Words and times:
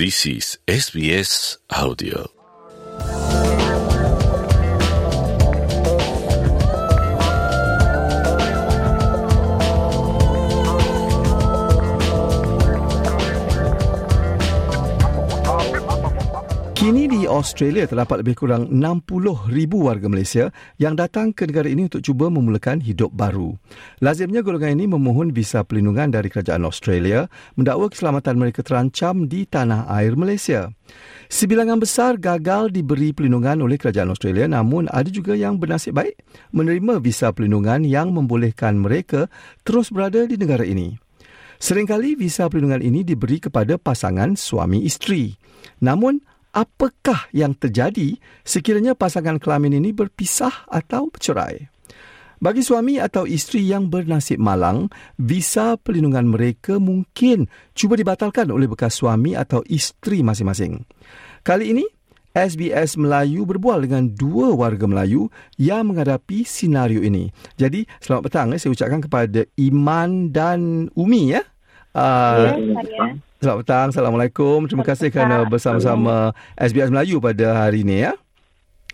This 0.00 0.24
is 0.24 0.56
SBS 0.66 1.58
Audio. 1.68 2.39
Australia 17.40 17.88
terdapat 17.88 18.20
lebih 18.20 18.36
kurang 18.36 18.68
60 18.68 19.48
ribu 19.48 19.88
warga 19.88 20.12
Malaysia 20.12 20.52
yang 20.76 20.92
datang 20.92 21.32
ke 21.32 21.48
negara 21.48 21.72
ini 21.72 21.88
untuk 21.88 22.04
cuba 22.04 22.28
memulakan 22.28 22.84
hidup 22.84 23.08
baru. 23.16 23.56
Lazimnya 24.04 24.44
golongan 24.44 24.76
ini 24.76 24.84
memohon 24.84 25.32
visa 25.32 25.64
pelindungan 25.64 26.12
dari 26.12 26.28
kerajaan 26.28 26.68
Australia 26.68 27.24
mendakwa 27.56 27.88
keselamatan 27.88 28.36
mereka 28.36 28.60
terancam 28.60 29.24
di 29.24 29.48
tanah 29.48 29.88
air 29.88 30.20
Malaysia. 30.20 30.68
Sebilangan 31.32 31.80
besar 31.80 32.20
gagal 32.20 32.76
diberi 32.76 33.16
pelindungan 33.16 33.64
oleh 33.64 33.80
kerajaan 33.80 34.12
Australia 34.12 34.44
namun 34.44 34.92
ada 34.92 35.08
juga 35.08 35.32
yang 35.32 35.56
bernasib 35.56 35.96
baik 35.96 36.20
menerima 36.52 37.00
visa 37.00 37.32
pelindungan 37.32 37.88
yang 37.88 38.12
membolehkan 38.12 38.76
mereka 38.76 39.32
terus 39.64 39.88
berada 39.88 40.28
di 40.28 40.36
negara 40.36 40.68
ini. 40.68 40.92
Seringkali 41.56 42.20
visa 42.20 42.52
pelindungan 42.52 42.84
ini 42.84 43.00
diberi 43.00 43.40
kepada 43.40 43.80
pasangan 43.80 44.36
suami 44.36 44.84
isteri. 44.84 45.32
Namun, 45.80 46.20
apakah 46.50 47.30
yang 47.30 47.54
terjadi 47.54 48.18
sekiranya 48.42 48.98
pasangan 48.98 49.38
kelamin 49.38 49.78
ini 49.78 49.90
berpisah 49.94 50.66
atau 50.66 51.10
bercerai? 51.10 51.70
Bagi 52.40 52.64
suami 52.64 52.96
atau 52.96 53.28
isteri 53.28 53.68
yang 53.68 53.92
bernasib 53.92 54.40
malang, 54.40 54.88
visa 55.20 55.76
pelindungan 55.76 56.24
mereka 56.24 56.80
mungkin 56.80 57.44
cuba 57.76 58.00
dibatalkan 58.00 58.48
oleh 58.48 58.64
bekas 58.64 58.96
suami 58.96 59.36
atau 59.36 59.60
isteri 59.68 60.24
masing-masing. 60.24 60.88
Kali 61.44 61.76
ini, 61.76 61.84
SBS 62.32 62.96
Melayu 62.96 63.44
berbual 63.44 63.84
dengan 63.84 64.08
dua 64.08 64.56
warga 64.56 64.88
Melayu 64.88 65.28
yang 65.60 65.92
menghadapi 65.92 66.40
senario 66.48 67.04
ini. 67.04 67.28
Jadi, 67.60 67.84
selamat 68.00 68.22
petang. 68.32 68.48
eh. 68.56 68.58
Saya 68.62 68.72
ucapkan 68.72 69.04
kepada 69.04 69.44
Iman 69.60 70.32
dan 70.32 70.88
Umi. 70.96 71.36
Ya. 71.36 71.44
Uh, 71.92 72.56
Ya, 72.56 73.20
Selamat 73.40 73.64
petang. 73.64 73.88
Assalamualaikum. 73.88 74.68
Terima 74.68 74.84
kasih 74.84 75.08
kerana 75.08 75.48
bersama-sama 75.48 76.36
SBS 76.60 76.92
Melayu 76.92 77.24
pada 77.24 77.64
hari 77.64 77.88
ini. 77.88 78.04
Ya. 78.04 78.12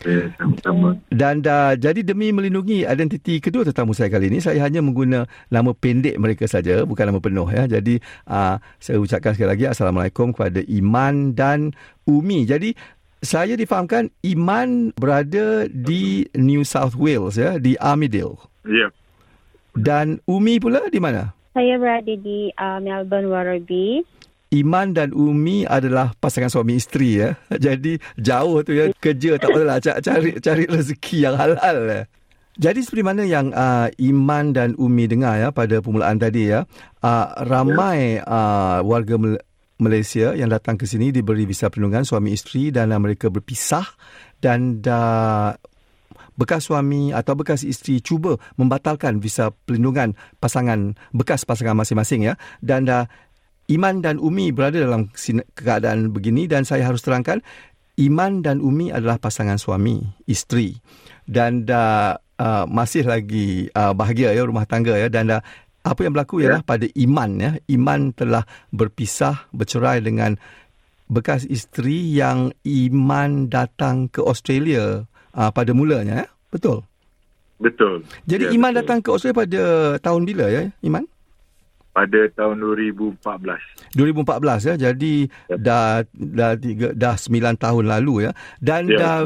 Ya, 0.06 0.30
sama-sama. 0.38 1.02
Dan 1.10 1.42
uh, 1.42 1.74
jadi 1.74 2.06
demi 2.06 2.30
melindungi 2.30 2.86
identiti 2.86 3.42
kedua 3.42 3.66
tetamu 3.66 3.90
saya 3.90 4.06
kali 4.06 4.30
ini, 4.30 4.38
saya 4.38 4.62
hanya 4.62 4.78
mengguna 4.86 5.26
nama 5.50 5.74
pendek 5.74 6.14
mereka 6.22 6.46
saja, 6.46 6.86
bukan 6.86 7.10
nama 7.10 7.18
penuh 7.18 7.50
ya. 7.50 7.66
Jadi 7.66 7.98
uh, 8.30 8.62
saya 8.78 9.02
ucapkan 9.02 9.34
sekali 9.34 9.50
lagi 9.50 9.66
Assalamualaikum 9.66 10.30
kepada 10.30 10.62
Iman 10.70 11.34
dan 11.34 11.74
Umi. 12.06 12.46
Jadi 12.46 12.70
saya 13.18 13.58
difahamkan 13.58 14.14
Iman 14.22 14.94
berada 14.94 15.66
di 15.66 16.22
New 16.38 16.62
South 16.62 16.94
Wales 16.94 17.34
ya, 17.34 17.58
di 17.58 17.74
Armidale. 17.82 18.38
Ya, 18.62 18.94
Dan 19.74 20.22
Umi 20.30 20.62
pula 20.62 20.86
di 20.86 21.02
mana? 21.02 21.34
Saya 21.50 21.82
berada 21.82 22.14
di 22.14 22.54
uh, 22.54 22.78
Melbourne, 22.78 23.26
Werribee. 23.26 24.06
Iman 24.54 24.94
dan 24.94 25.10
Umi 25.10 25.66
adalah 25.66 26.14
pasangan 26.22 26.50
suami 26.52 26.78
isteri 26.78 27.18
ya. 27.18 27.34
Jadi 27.66 27.98
jauh 28.14 28.62
tu 28.62 28.72
ya 28.74 28.94
kerja 28.94 29.42
tak 29.42 29.50
apalah 29.50 29.78
ca- 29.82 29.98
cari 29.98 30.38
cari 30.38 30.64
rezeki 30.70 31.16
yang 31.26 31.34
halal 31.34 31.82
ya. 31.86 32.02
Jadi 32.56 32.80
seperti 32.80 33.04
mana 33.04 33.22
yang 33.28 33.52
uh, 33.52 33.92
Iman 34.00 34.56
dan 34.56 34.72
Umi 34.80 35.04
dengar 35.04 35.36
ya 35.36 35.48
pada 35.52 35.84
permulaan 35.84 36.16
tadi 36.16 36.48
ya, 36.48 36.64
uh, 37.04 37.26
ramai 37.44 38.16
uh, 38.24 38.80
warga 38.80 39.20
Mal- 39.20 39.44
Malaysia 39.76 40.32
yang 40.32 40.48
datang 40.48 40.80
ke 40.80 40.88
sini 40.88 41.12
diberi 41.12 41.44
visa 41.44 41.68
perlindungan 41.68 42.08
suami 42.08 42.32
isteri 42.32 42.72
dan 42.72 42.96
mereka 42.96 43.28
berpisah 43.28 43.84
dan 44.40 44.80
uh, 44.88 45.52
bekas 46.36 46.68
suami 46.68 47.12
atau 47.12 47.36
bekas 47.36 47.60
isteri 47.60 48.00
cuba 48.00 48.40
membatalkan 48.56 49.20
visa 49.20 49.52
pelindungan 49.68 50.16
pasangan 50.40 50.96
bekas 51.12 51.44
pasangan 51.44 51.76
masing-masing 51.76 52.28
ya 52.28 52.40
dan 52.64 52.88
uh, 52.88 53.04
Iman 53.66 53.98
dan 53.98 54.22
Umi 54.22 54.54
berada 54.54 54.78
dalam 54.78 55.10
keadaan 55.58 56.14
begini 56.14 56.46
dan 56.46 56.62
saya 56.62 56.86
harus 56.86 57.02
terangkan 57.02 57.42
Iman 57.96 58.44
dan 58.44 58.60
Umi 58.60 58.92
adalah 58.92 59.16
pasangan 59.16 59.56
suami 59.56 60.04
isteri. 60.28 60.76
Dan 61.26 61.66
uh, 61.66 62.14
uh, 62.14 62.64
masih 62.68 63.08
lagi 63.08 63.66
uh, 63.72 63.96
bahagia 63.96 64.36
ya 64.36 64.44
rumah 64.44 64.68
tangga 64.68 64.94
ya. 64.94 65.08
Dan 65.10 65.32
uh, 65.32 65.42
apa 65.86 66.00
yang 66.04 66.12
berlaku 66.12 66.42
ialah 66.42 66.66
pada 66.66 66.90
Iman 66.98 67.38
ya 67.38 67.50
Iman 67.70 68.10
telah 68.10 68.42
berpisah 68.74 69.46
bercerai 69.54 70.02
dengan 70.02 70.34
bekas 71.06 71.46
isteri 71.46 72.10
yang 72.10 72.50
Iman 72.66 73.46
datang 73.46 74.10
ke 74.10 74.18
Australia 74.20 75.06
uh, 75.34 75.50
pada 75.54 75.72
mulanya 75.72 76.26
ya. 76.26 76.28
Betul? 76.50 76.86
Betul. 77.56 78.04
jadi 78.28 78.52
ya, 78.52 78.54
Iman 78.54 78.76
betul. 78.76 78.80
datang 78.84 78.98
ke 79.00 79.08
Australia 79.08 79.40
pada 79.40 79.62
tahun 80.04 80.22
bila 80.28 80.46
ya 80.52 80.68
Iman 80.84 81.08
pada 81.96 82.28
tahun 82.30 82.60
2014. 82.60 83.24
2014 83.96 84.68
ya 84.68 84.74
jadi 84.76 85.14
Ya. 85.48 85.56
dah 85.56 85.88
dah 86.12 86.52
tiga 86.54 86.92
dah 86.92 87.16
9 87.16 87.32
tahun 87.56 87.84
lalu 87.88 88.28
ya 88.28 88.32
dan 88.60 88.84
Ya, 88.84 88.98
dah. 89.00 89.16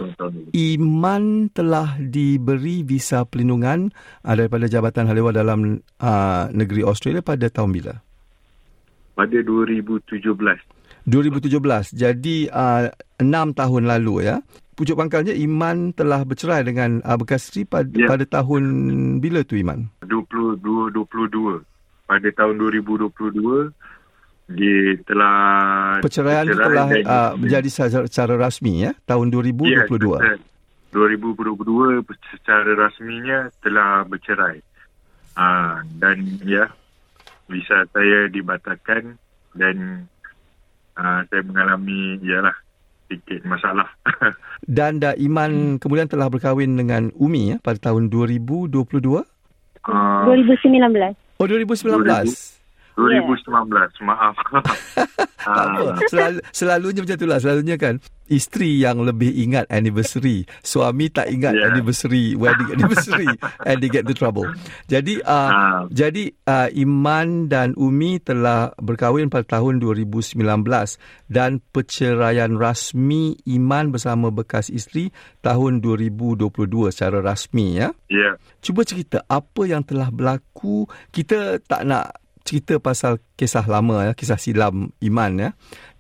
Iman 0.55 1.51
telah 1.51 1.99
diberi 1.99 2.87
visa 2.87 3.27
pelindungan 3.27 3.91
uh, 4.23 4.35
daripada 4.35 4.71
Jabatan 4.71 5.11
Hal 5.11 5.19
Ehwal 5.19 5.35
dalam 5.35 5.61
uh, 5.99 6.45
negeri 6.51 6.87
Australia 6.87 7.21
pada 7.21 7.51
tahun 7.51 7.71
bila? 7.73 7.95
pada 9.11 9.37
2017. 9.37 10.25
2017. 11.05 11.93
Jadi 11.93 12.49
uh, 12.49 12.89
6 13.19 13.27
tahun 13.53 13.83
lalu 13.85 14.25
ya. 14.25 14.41
Pucuk 14.73 14.97
pangkalnya 14.97 15.37
Iman 15.37 15.93
telah 15.93 16.25
bercerai 16.25 16.65
dengan 16.65 17.05
uh, 17.05 17.21
bekas 17.21 17.53
isteri 17.53 17.69
pada, 17.69 17.91
Ya. 17.93 18.09
pada 18.09 18.25
tahun 18.25 18.63
bila 19.19 19.45
tu 19.45 19.61
Iman? 19.61 19.93
22 20.09 20.57
22 20.97 21.61
pada 22.11 22.29
tahun 22.35 22.59
2022 22.59 23.71
dia 24.51 24.99
telah 25.07 25.39
Perceraian 26.03 26.43
itu 26.43 26.59
bercerai 26.59 26.67
telah 26.75 26.87
dan- 26.91 27.07
uh, 27.07 27.33
menjadi 27.39 27.69
secara, 27.71 28.05
secara 28.11 28.35
rasmi 28.35 28.73
ya 28.83 28.91
tahun 29.07 29.31
2022. 29.31 29.71
Ya, 29.71 29.87
betul. 29.87 30.19
2022 30.91 32.03
secara 32.35 32.71
rasminya 32.75 33.47
telah 33.63 34.03
bercerai. 34.11 34.59
Ah 35.39 35.87
dan 36.03 36.19
ya 36.43 36.67
visa 37.47 37.87
saya 37.95 38.27
dibatalkan 38.27 39.15
dan 39.55 40.07
ah, 40.99 41.23
saya 41.31 41.47
mengalami 41.47 42.19
ialah 42.27 42.55
sedikit 43.07 43.43
masalah. 43.47 43.87
Dan 44.71 45.03
dah 45.03 45.19
Iman 45.19 45.83
kemudian 45.83 46.07
telah 46.07 46.31
berkahwin 46.31 46.79
dengan 46.79 47.11
Umi 47.19 47.55
ya 47.55 47.57
pada 47.59 47.91
tahun 47.91 48.07
2022. 48.07 48.71
Ah, 49.83 50.23
2019. 50.31 51.30
Oh 51.41 51.47
2019. 51.47 52.60
2019 52.97 53.71
maaf. 54.03 54.37
Selalu, 56.11 56.39
selalunya 56.53 57.01
macam 57.01 57.17
itulah. 57.17 57.39
Selalunya 57.41 57.77
kan 57.81 57.97
isteri 58.29 58.79
yang 58.79 59.03
lebih 59.03 59.33
ingat 59.33 59.67
anniversary. 59.69 60.45
Suami 60.61 61.09
tak 61.09 61.33
ingat 61.33 61.57
Yeah. 61.57 61.73
anniversary, 61.73 62.37
wedding 62.37 62.77
anniversary 62.77 63.27
and 63.67 63.81
they 63.81 63.89
get 63.89 64.05
into 64.07 64.15
trouble. 64.15 64.47
Jadi 64.87 65.19
uh, 65.25 65.49
Ah. 65.51 65.83
jadi 65.89 66.31
uh, 66.47 66.69
Iman 66.71 67.49
dan 67.49 67.73
Umi 67.75 68.21
telah 68.21 68.71
berkahwin 68.77 69.27
pada 69.27 69.59
tahun 69.59 69.81
2019 69.83 70.37
dan 71.27 71.59
perceraian 71.73 72.55
rasmi 72.55 73.35
Iman 73.49 73.91
bersama 73.91 74.29
bekas 74.31 74.69
isteri 74.69 75.11
tahun 75.41 75.81
2022 75.81 76.45
secara 76.93 77.19
rasmi 77.19 77.81
ya. 77.81 77.91
ya. 78.07 78.37
Cuba 78.61 78.85
cerita 78.85 79.25
apa 79.27 79.65
yang 79.65 79.83
telah 79.83 80.13
berlaku. 80.13 80.85
Kita 81.09 81.59
tak 81.65 81.83
nak 81.83 82.20
cerita 82.43 82.81
pasal 82.81 83.21
kisah 83.35 83.65
lama 83.65 84.11
ya, 84.11 84.13
kisah 84.13 84.41
silam 84.41 84.91
Iman 84.99 85.33
ya. 85.39 85.51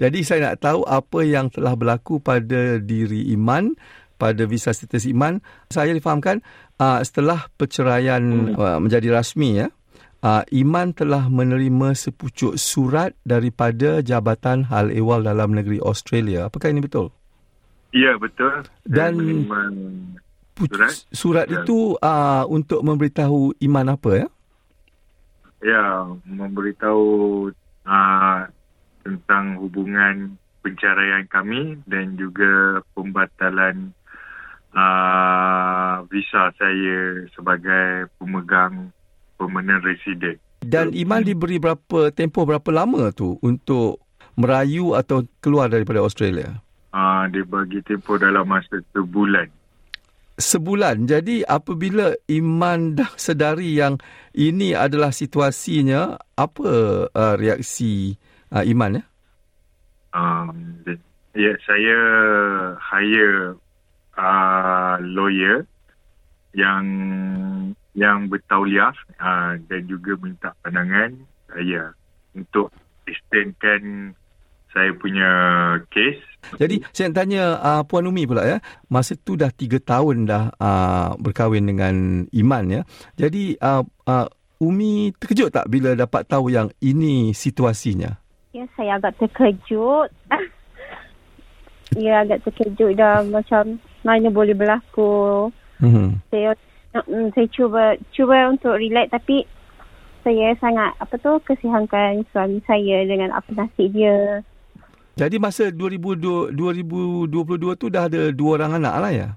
Jadi 0.00 0.24
saya 0.24 0.52
nak 0.52 0.64
tahu 0.64 0.82
apa 0.88 1.20
yang 1.22 1.48
telah 1.48 1.76
berlaku 1.76 2.18
pada 2.18 2.78
diri 2.78 3.30
Iman 3.30 3.76
pada 4.20 4.44
visa 4.44 4.72
status 4.72 5.08
Iman. 5.08 5.40
Saya 5.72 5.96
difahamkan 5.96 6.44
uh, 6.76 7.00
setelah 7.00 7.48
perceraian 7.56 8.20
uh, 8.52 8.76
menjadi 8.76 9.16
rasmi 9.16 9.64
ya. 9.64 9.68
Uh, 10.20 10.44
Iman 10.52 10.92
telah 10.92 11.32
menerima 11.32 11.96
sepucuk 11.96 12.60
surat 12.60 13.16
daripada 13.24 14.04
Jabatan 14.04 14.68
Hal 14.68 14.92
Ehwal 14.92 15.24
dalam 15.24 15.56
negeri 15.56 15.80
Australia. 15.80 16.52
Apakah 16.52 16.68
ini 16.68 16.84
betul? 16.84 17.08
Ya 17.96 18.20
betul. 18.20 18.68
Saya 18.84 19.08
Dan- 19.08 19.16
menerima 19.16 19.60
Surat? 20.60 20.92
surat 21.08 21.46
Ya. 21.48 21.64
itu 21.64 21.96
uh, 21.96 22.44
untuk 22.44 22.84
memberitahu 22.84 23.56
Iman 23.64 23.96
apa 23.96 24.10
ya? 24.12 24.26
Ya 25.60 26.08
memberitahu 26.24 27.08
uh, 27.84 28.40
tentang 29.04 29.60
hubungan 29.60 30.36
pencarian 30.60 31.24
kami 31.28 31.80
dan 31.88 32.16
juga 32.20 32.84
pembatalan 32.92 33.92
uh, 34.76 36.04
visa 36.08 36.52
saya 36.56 37.24
sebagai 37.32 38.12
pemegang 38.20 38.92
permanent 39.40 39.80
resident. 39.84 40.36
Dan 40.60 40.92
Iman 40.92 41.24
diberi 41.24 41.56
berapa 41.56 42.12
tempoh 42.12 42.44
berapa 42.44 42.68
lama 42.68 43.08
tu 43.16 43.40
untuk 43.40 44.04
merayu 44.36 44.92
atau 44.92 45.24
keluar 45.40 45.72
daripada 45.72 46.04
Australia? 46.04 46.60
Uh, 46.92 47.24
dia 47.32 47.44
bagi 47.48 47.80
tempoh 47.80 48.20
dalam 48.20 48.44
masa 48.44 48.84
sebulan. 48.92 49.48
Sebulan. 50.40 51.04
Jadi 51.04 51.44
apabila 51.44 52.16
Iman 52.32 52.96
dah 52.96 53.12
sedari 53.20 53.76
yang 53.76 54.00
ini 54.32 54.72
adalah 54.72 55.12
situasinya, 55.12 56.16
apa 56.34 56.70
uh, 57.12 57.34
reaksi 57.36 58.16
uh, 58.48 58.64
Iman 58.64 58.98
ya? 58.98 59.04
Um, 60.16 60.80
ya, 61.36 61.54
saya 61.62 61.98
hire 62.80 63.60
uh, 64.18 64.96
lawyer 65.04 65.68
yang 66.56 66.84
yang 67.94 68.26
bertauliah 68.26 68.94
uh, 69.20 69.54
dan 69.68 69.82
juga 69.86 70.18
minta 70.18 70.50
pandangan 70.62 71.14
saya 71.50 71.94
untuk 72.34 72.70
extendkan 73.06 74.14
saya 74.70 74.90
punya 74.94 75.30
case. 75.90 76.22
Jadi 76.56 76.80
saya 76.94 77.10
nak 77.10 77.16
tanya 77.20 77.42
uh, 77.60 77.82
Puan 77.84 78.08
Umi 78.08 78.24
pula 78.24 78.46
ya. 78.46 78.58
Masa 78.88 79.18
tu 79.18 79.36
dah 79.36 79.50
tiga 79.52 79.82
tahun 79.82 80.30
dah 80.30 80.54
uh, 80.56 81.08
berkahwin 81.20 81.66
dengan 81.68 82.24
Iman 82.32 82.64
ya. 82.70 82.82
Jadi 83.18 83.58
uh, 83.60 83.82
uh, 83.84 84.26
Umi 84.60 85.12
terkejut 85.16 85.52
tak 85.52 85.72
bila 85.72 85.96
dapat 85.96 86.28
tahu 86.28 86.52
yang 86.52 86.68
ini 86.84 87.32
situasinya? 87.32 88.12
Ya, 88.52 88.66
saya 88.76 89.00
agak 89.00 89.16
terkejut. 89.16 90.10
ya, 92.04 92.24
agak 92.24 92.44
terkejut 92.44 92.92
dah 92.98 93.24
macam 93.24 93.80
mana 94.04 94.28
boleh 94.28 94.52
berlaku. 94.52 95.48
Mm-hmm. 95.80 96.08
Saya 96.28 96.52
mm, 97.08 97.26
saya 97.32 97.46
cuba 97.52 97.82
cuba 98.12 98.36
untuk 98.52 98.76
relax 98.76 99.08
tapi 99.08 99.48
saya 100.20 100.52
sangat 100.60 100.92
apa 101.00 101.16
tu 101.16 101.40
kesihankan 101.48 102.28
suami 102.28 102.60
saya 102.68 103.08
dengan 103.08 103.32
apa 103.32 103.48
nasib 103.56 103.88
dia. 103.96 104.44
Jadi 105.18 105.36
masa 105.42 105.68
2020, 105.72 106.54
2022 106.54 107.80
tu 107.80 107.86
dah 107.90 108.06
ada 108.06 108.30
dua 108.30 108.50
orang 108.60 108.78
anak 108.82 108.94
lah 109.00 109.12
ya? 109.12 109.28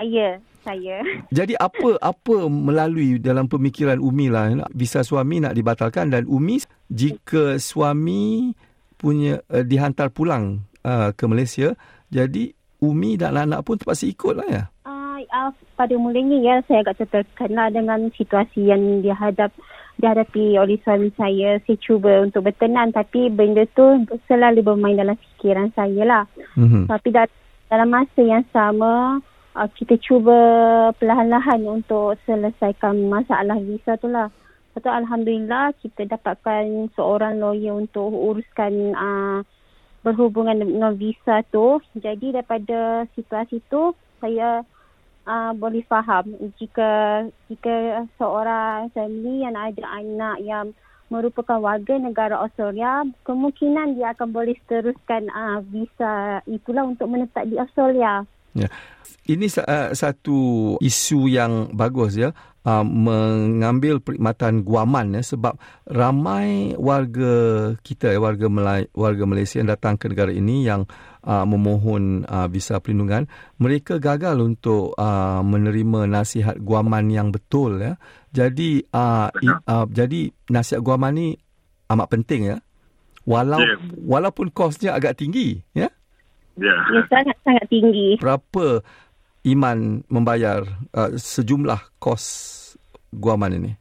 Ya, 0.00 0.30
saya. 0.64 1.04
Jadi 1.38 1.54
apa 1.56 2.00
apa 2.00 2.36
melalui 2.48 3.20
dalam 3.20 3.46
pemikiran 3.46 4.00
Umi 4.00 4.32
lah 4.32 4.50
visa 4.72 5.04
suami 5.04 5.44
nak 5.44 5.52
dibatalkan 5.56 6.08
dan 6.10 6.24
Umi 6.24 6.60
jika 6.88 7.60
suami 7.60 8.52
punya 9.00 9.40
uh, 9.48 9.64
dihantar 9.64 10.12
pulang 10.12 10.68
uh, 10.84 11.16
ke 11.16 11.24
Malaysia 11.24 11.72
jadi 12.12 12.52
Umi 12.80 13.16
dan 13.16 13.36
anak-anak 13.36 13.60
pun 13.64 13.74
terpaksa 13.80 14.04
ikut 14.08 14.34
lah 14.36 14.48
ya? 14.48 14.62
Uh, 14.84 15.20
uh, 15.32 15.52
pada 15.76 15.94
mulanya 15.96 16.36
ya 16.40 16.54
saya 16.68 16.84
agak 16.84 17.04
tertekan 17.08 17.52
lah 17.52 17.68
dengan 17.72 18.08
situasi 18.16 18.68
yang 18.68 19.04
dihadap 19.04 19.52
dihadapi 20.00 20.56
oleh 20.56 20.80
suami 20.82 21.12
saya. 21.14 21.60
Saya 21.62 21.76
cuba 21.78 22.24
untuk 22.24 22.48
bertenang 22.48 22.90
tapi 22.90 23.28
benda 23.28 23.68
tu 23.76 24.02
selalu 24.26 24.64
bermain 24.64 24.96
dalam 24.96 25.14
fikiran 25.14 25.68
saya 25.76 26.02
lah. 26.02 26.24
Mm-hmm. 26.56 26.88
Tapi 26.88 27.08
dalam 27.70 27.88
masa 27.92 28.20
yang 28.24 28.44
sama, 28.50 29.20
uh, 29.54 29.68
kita 29.76 30.00
cuba 30.02 30.36
perlahan-lahan 30.96 31.62
untuk 31.68 32.18
selesaikan 32.26 33.06
masalah 33.06 33.60
visa 33.60 33.94
tu 34.00 34.08
lah. 34.08 34.32
Betul 34.70 34.94
Alhamdulillah 34.94 35.74
kita 35.82 36.06
dapatkan 36.06 36.94
seorang 36.94 37.42
lawyer 37.42 37.74
untuk 37.74 38.10
uruskan 38.10 38.94
uh, 38.94 39.38
berhubungan 40.06 40.62
dengan 40.62 40.94
visa 40.96 41.42
tu. 41.50 41.82
Jadi 41.98 42.32
daripada 42.32 43.04
situasi 43.18 43.60
tu 43.68 43.92
saya 44.22 44.62
uh, 45.30 45.52
boleh 45.54 45.86
faham 45.86 46.34
jika 46.58 47.22
jika 47.46 48.02
seorang 48.18 48.90
family 48.90 49.46
yang 49.46 49.54
ada 49.54 49.84
anak 49.94 50.36
yang 50.42 50.66
merupakan 51.10 51.58
warga 51.58 51.98
negara 51.98 52.38
Australia, 52.38 53.02
kemungkinan 53.26 53.98
dia 53.98 54.14
akan 54.14 54.30
boleh 54.30 54.54
teruskan 54.70 55.26
uh, 55.30 55.58
visa 55.66 56.38
itulah 56.46 56.86
untuk 56.86 57.10
menetap 57.10 57.50
di 57.50 57.58
Australia. 57.58 58.22
Ya. 58.54 58.70
Ini 59.26 59.46
uh, 59.62 59.90
satu 59.94 60.74
isu 60.82 61.30
yang 61.30 61.70
bagus 61.74 62.18
ya 62.18 62.34
uh, 62.66 62.86
mengambil 62.86 64.02
perkhidmatan 64.02 64.66
guaman 64.66 65.18
ya 65.18 65.22
sebab 65.22 65.54
ramai 65.86 66.74
warga 66.78 67.34
kita 67.82 68.14
warga 68.18 68.46
Malay, 68.50 68.90
warga 68.94 69.24
Malaysia 69.26 69.62
yang 69.62 69.70
datang 69.70 69.94
ke 69.98 70.10
negara 70.10 70.34
ini 70.34 70.66
yang 70.66 70.86
uh, 70.86 71.09
memohon 71.24 72.24
uh, 72.24 72.48
visa 72.48 72.80
perlindungan 72.80 73.28
mereka 73.60 74.00
gagal 74.00 74.40
untuk 74.40 74.96
uh, 74.96 75.44
menerima 75.44 76.08
nasihat 76.08 76.56
guaman 76.56 77.12
yang 77.12 77.28
betul 77.28 77.76
ya. 77.76 78.00
Jadi 78.30 78.84
uh, 78.94 79.28
i, 79.28 79.48
uh, 79.48 79.86
jadi 79.90 80.32
nasihat 80.48 80.80
guaman 80.80 81.12
ni 81.16 81.28
amat 81.90 82.06
penting 82.08 82.56
ya. 82.56 82.58
Walau 83.28 83.60
yeah. 83.60 83.76
walaupun 84.00 84.48
kosnya 84.50 84.96
agak 84.96 85.20
tinggi 85.20 85.60
ya. 85.76 85.92
Ya. 86.56 86.72
Yeah. 86.72 87.04
sangat-sangat 87.08 87.66
tinggi. 87.68 88.16
Berapa 88.20 88.80
Iman 89.40 90.04
membayar 90.12 90.68
uh, 90.92 91.16
sejumlah 91.16 91.96
kos 91.96 92.24
guaman 93.08 93.56
ini? 93.56 93.72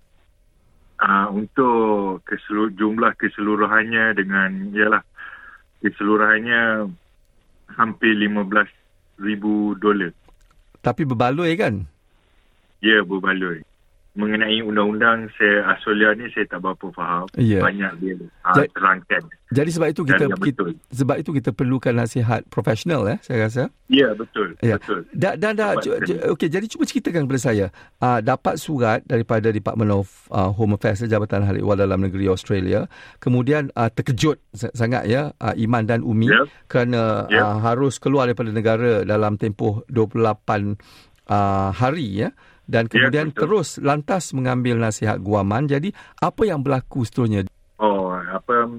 Uh, 1.00 1.28
untuk 1.32 2.24
keseluruh, 2.24 2.72
jumlah 2.76 3.12
keseluruhannya 3.20 4.16
dengan 4.16 4.72
ialah 4.72 5.04
keseluruhannya 5.84 6.92
hampir 7.78 8.16
15 8.16 8.70
ribu 9.20 9.76
dolar. 9.78 10.16
Tapi 10.80 11.04
berbaloi 11.04 11.54
kan? 11.60 11.84
Ya, 12.80 13.04
berbaloi 13.04 13.68
mengenai 14.18 14.66
undang-undang 14.66 15.30
saya 15.38 15.70
Australia 15.70 16.18
ni 16.18 16.26
saya 16.34 16.50
tak 16.50 16.66
berapa 16.66 16.90
faham 16.98 17.30
yeah. 17.38 17.62
banyak 17.62 17.94
dia 18.02 18.16
uh, 18.42 18.66
terangkan 18.74 19.22
jadi 19.54 19.70
sebab 19.70 19.88
itu 19.94 20.02
kita, 20.02 20.26
kita 20.34 20.62
sebab 20.90 21.16
itu 21.22 21.30
kita 21.30 21.50
perlukan 21.54 21.94
nasihat 21.94 22.42
profesional 22.50 23.06
eh 23.06 23.22
saya 23.22 23.46
rasa 23.46 23.64
ya 23.86 24.10
yeah, 24.10 24.12
betul 24.18 24.58
yeah. 24.66 24.82
betul 24.82 25.06
dan 25.14 25.38
dan 25.38 25.54
da, 25.54 25.78
okey 26.34 26.50
jadi 26.50 26.66
cuba 26.66 26.90
ceritakan 26.90 27.30
kepada 27.30 27.42
saya 27.42 27.66
uh, 28.02 28.18
dapat 28.20 28.58
surat 28.58 29.06
daripada 29.06 29.54
Department 29.54 29.94
of 29.94 30.10
uh, 30.34 30.50
Home 30.58 30.74
Affairs 30.74 31.06
Jabatan 31.06 31.46
Hal 31.46 31.62
Ehwal 31.62 31.78
Dalam 31.78 32.02
Negeri 32.02 32.26
Australia 32.34 32.90
kemudian 33.22 33.70
uh, 33.78 33.94
terkejut 33.94 34.42
sangat 34.58 35.06
ya 35.06 35.38
uh, 35.38 35.54
Iman 35.54 35.86
dan 35.86 36.02
Umi 36.02 36.34
yeah. 36.34 36.50
kerana 36.66 37.30
yeah. 37.30 37.46
Uh, 37.46 37.62
harus 37.62 38.02
keluar 38.02 38.26
daripada 38.26 38.50
negara 38.50 39.06
dalam 39.06 39.38
tempoh 39.38 39.86
28 39.88 40.76
uh, 41.30 41.70
hari 41.72 42.26
ya 42.26 42.30
dan 42.70 42.86
ya, 42.86 42.90
kemudian 42.94 43.34
ya, 43.34 43.36
terus 43.42 43.82
lantas 43.82 44.30
mengambil 44.38 44.78
nasihat 44.78 45.18
guaman. 45.18 45.66
Jadi 45.66 45.90
apa 46.22 46.42
yang 46.46 46.62
berlaku 46.62 47.02
seterusnya? 47.02 47.50
Oh, 47.82 48.14
apa 48.14 48.70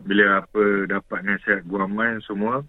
bila 0.00 0.40
apa 0.40 0.88
dapat 0.88 1.20
nasihat 1.28 1.60
guaman 1.68 2.24
semua 2.24 2.64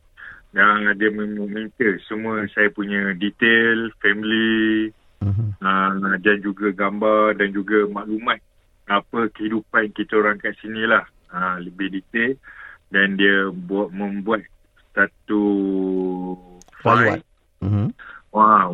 dan 0.56 0.88
dia 0.96 1.12
meminta 1.12 1.88
semua 2.08 2.48
saya 2.56 2.72
punya 2.72 3.12
detail 3.20 3.92
family 4.00 4.92
uh-huh. 5.20 5.52
uh, 5.60 6.16
dan 6.24 6.38
juga 6.40 6.72
gambar 6.72 7.36
dan 7.36 7.52
juga 7.52 7.84
maklumat 7.92 8.40
apa 8.88 9.28
kehidupan 9.36 9.92
kita 9.92 10.16
orang 10.16 10.40
kat 10.40 10.56
sini 10.64 10.88
lah 10.88 11.04
uh, 11.36 11.60
lebih 11.60 12.00
detail 12.00 12.40
dan 12.88 13.20
dia 13.20 13.52
buat 13.52 13.92
membuat 13.92 14.48
satu 14.96 15.44
file 16.80 17.20
uh-huh. 17.60 17.92
Wah, 18.36 18.68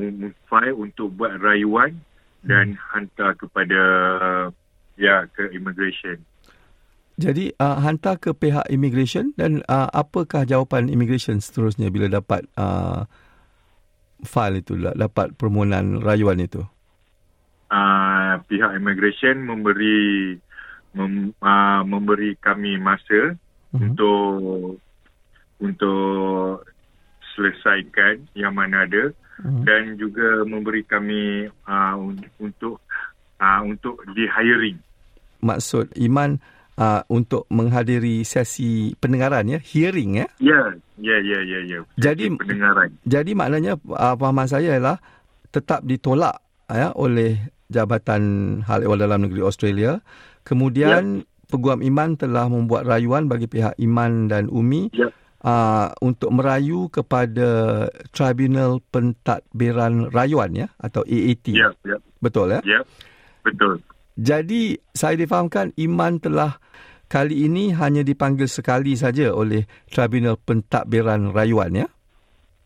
file 0.50 0.74
untuk 0.74 1.14
buat 1.14 1.38
rayuan 1.38 2.02
dan 2.42 2.74
hmm. 2.74 2.82
hantar 2.90 3.38
kepada 3.38 3.82
ya 4.98 5.30
ke 5.30 5.54
immigration. 5.54 6.18
Jadi 7.22 7.54
uh, 7.62 7.78
hantar 7.78 8.18
ke 8.18 8.34
pihak 8.34 8.66
immigration 8.74 9.38
dan 9.38 9.62
uh, 9.70 9.86
apakah 9.94 10.50
jawapan 10.50 10.90
immigration 10.90 11.38
seterusnya 11.38 11.94
bila 11.94 12.10
dapat 12.10 12.50
uh, 12.58 13.06
file 14.26 14.66
itu 14.66 14.74
dapat 14.98 15.38
permohonan 15.38 16.02
rayuan 16.02 16.42
itu? 16.42 16.66
Uh, 17.70 18.42
pihak 18.50 18.74
immigration 18.74 19.46
memberi 19.46 20.42
mem, 20.98 21.38
uh, 21.46 21.86
memberi 21.86 22.34
kami 22.42 22.82
masa 22.82 23.38
uh-huh. 23.38 23.78
untuk 23.78 24.82
untuk 25.62 26.66
selesaikan 27.38 28.26
yang 28.34 28.58
mana 28.58 28.90
ada 28.90 29.14
hmm. 29.42 29.64
dan 29.66 29.82
juga 29.98 30.46
memberi 30.46 30.86
kami 30.86 31.50
uh, 31.66 31.96
untuk 32.40 32.80
uh, 33.42 33.62
untuk 33.66 34.02
di 34.14 34.30
hiring. 34.30 34.78
Maksud 35.42 35.98
Iman 35.98 36.38
uh, 36.78 37.02
untuk 37.10 37.50
menghadiri 37.50 38.22
sesi 38.22 38.94
pendengaran 38.98 39.50
ya, 39.50 39.60
hearing 39.60 40.22
ya? 40.22 40.28
Ya, 40.38 40.62
ya, 41.02 41.18
ya, 41.20 41.40
ya, 41.42 41.60
ya. 41.66 41.80
Jadi 41.98 42.30
pendengaran. 42.38 42.94
Jadi 43.04 43.32
maknanya 43.34 43.82
uh, 43.90 44.16
pahaman 44.16 44.46
saya 44.46 44.78
ialah 44.78 45.02
tetap 45.50 45.84
ditolak 45.84 46.40
ya 46.72 46.94
oleh 46.96 47.52
Jabatan 47.68 48.22
Hal 48.64 48.86
Ehwal 48.86 49.02
Dalam 49.02 49.28
Negeri 49.28 49.42
Australia. 49.44 50.00
Kemudian 50.46 51.26
ya. 51.26 51.28
Peguam 51.52 51.84
Iman 51.84 52.16
telah 52.16 52.48
membuat 52.48 52.88
rayuan 52.88 53.28
bagi 53.28 53.44
pihak 53.44 53.76
Iman 53.76 54.32
dan 54.32 54.48
Umi 54.48 54.88
ya 54.96 55.12
uh, 55.46 55.90
untuk 56.02 56.30
merayu 56.34 56.88
kepada 56.90 57.90
Tribunal 58.14 58.82
Pentadbiran 58.94 60.10
Rayuan 60.14 60.54
ya 60.54 60.68
atau 60.78 61.02
AAT. 61.06 61.54
Ya, 61.54 61.74
ya. 61.86 61.98
Betul 62.22 62.58
ya? 62.58 62.62
Ya. 62.64 62.82
Betul. 63.42 63.82
Jadi 64.22 64.78
saya 64.94 65.18
difahamkan 65.18 65.74
Iman 65.82 66.22
telah 66.22 66.62
kali 67.10 67.50
ini 67.50 67.74
hanya 67.74 68.06
dipanggil 68.06 68.46
sekali 68.46 68.94
saja 68.94 69.34
oleh 69.34 69.66
Tribunal 69.90 70.38
Pentadbiran 70.38 71.34
Rayuan 71.34 71.74
ya. 71.74 71.88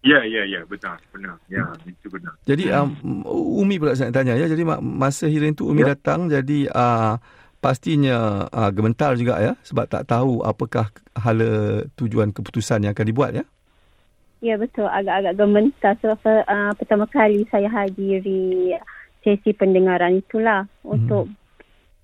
Ya, 0.05 0.21
ya, 0.21 0.45
ya, 0.45 0.61
benar, 0.69 1.01
benar. 1.09 1.33
Ya, 1.49 1.65
itu 1.89 2.13
benar. 2.13 2.37
Jadi 2.45 2.69
um, 2.69 3.25
Umi 3.57 3.81
pula 3.81 3.97
saya 3.97 4.13
tanya 4.13 4.37
ya. 4.37 4.45
Jadi 4.45 4.61
masa 4.77 5.25
hearing 5.25 5.57
tu 5.57 5.65
Umi 5.65 5.81
ya. 5.81 5.97
datang 5.97 6.29
jadi 6.29 6.69
uh, 6.69 7.17
pastinya 7.65 8.45
uh, 8.53 8.69
gementar 8.69 9.17
juga 9.17 9.41
ya 9.41 9.57
sebab 9.65 9.89
tak 9.89 10.05
tahu 10.05 10.45
apakah 10.45 10.93
hala 11.17 11.81
tujuan 11.97 12.29
keputusan 12.29 12.85
yang 12.85 12.93
akan 12.93 13.09
dibuat 13.09 13.33
ya. 13.33 13.41
Ya 14.45 14.53
betul 14.61 14.85
agak-agak 14.85 15.33
gementar 15.33 15.97
sebab 15.97 16.21
uh, 16.45 16.77
pertama 16.77 17.09
kali 17.09 17.41
saya 17.49 17.65
hadiri 17.65 18.77
sesi 19.25 19.57
pendengaran 19.57 20.21
itulah 20.21 20.69
hmm. 20.85 20.93
untuk 20.93 21.25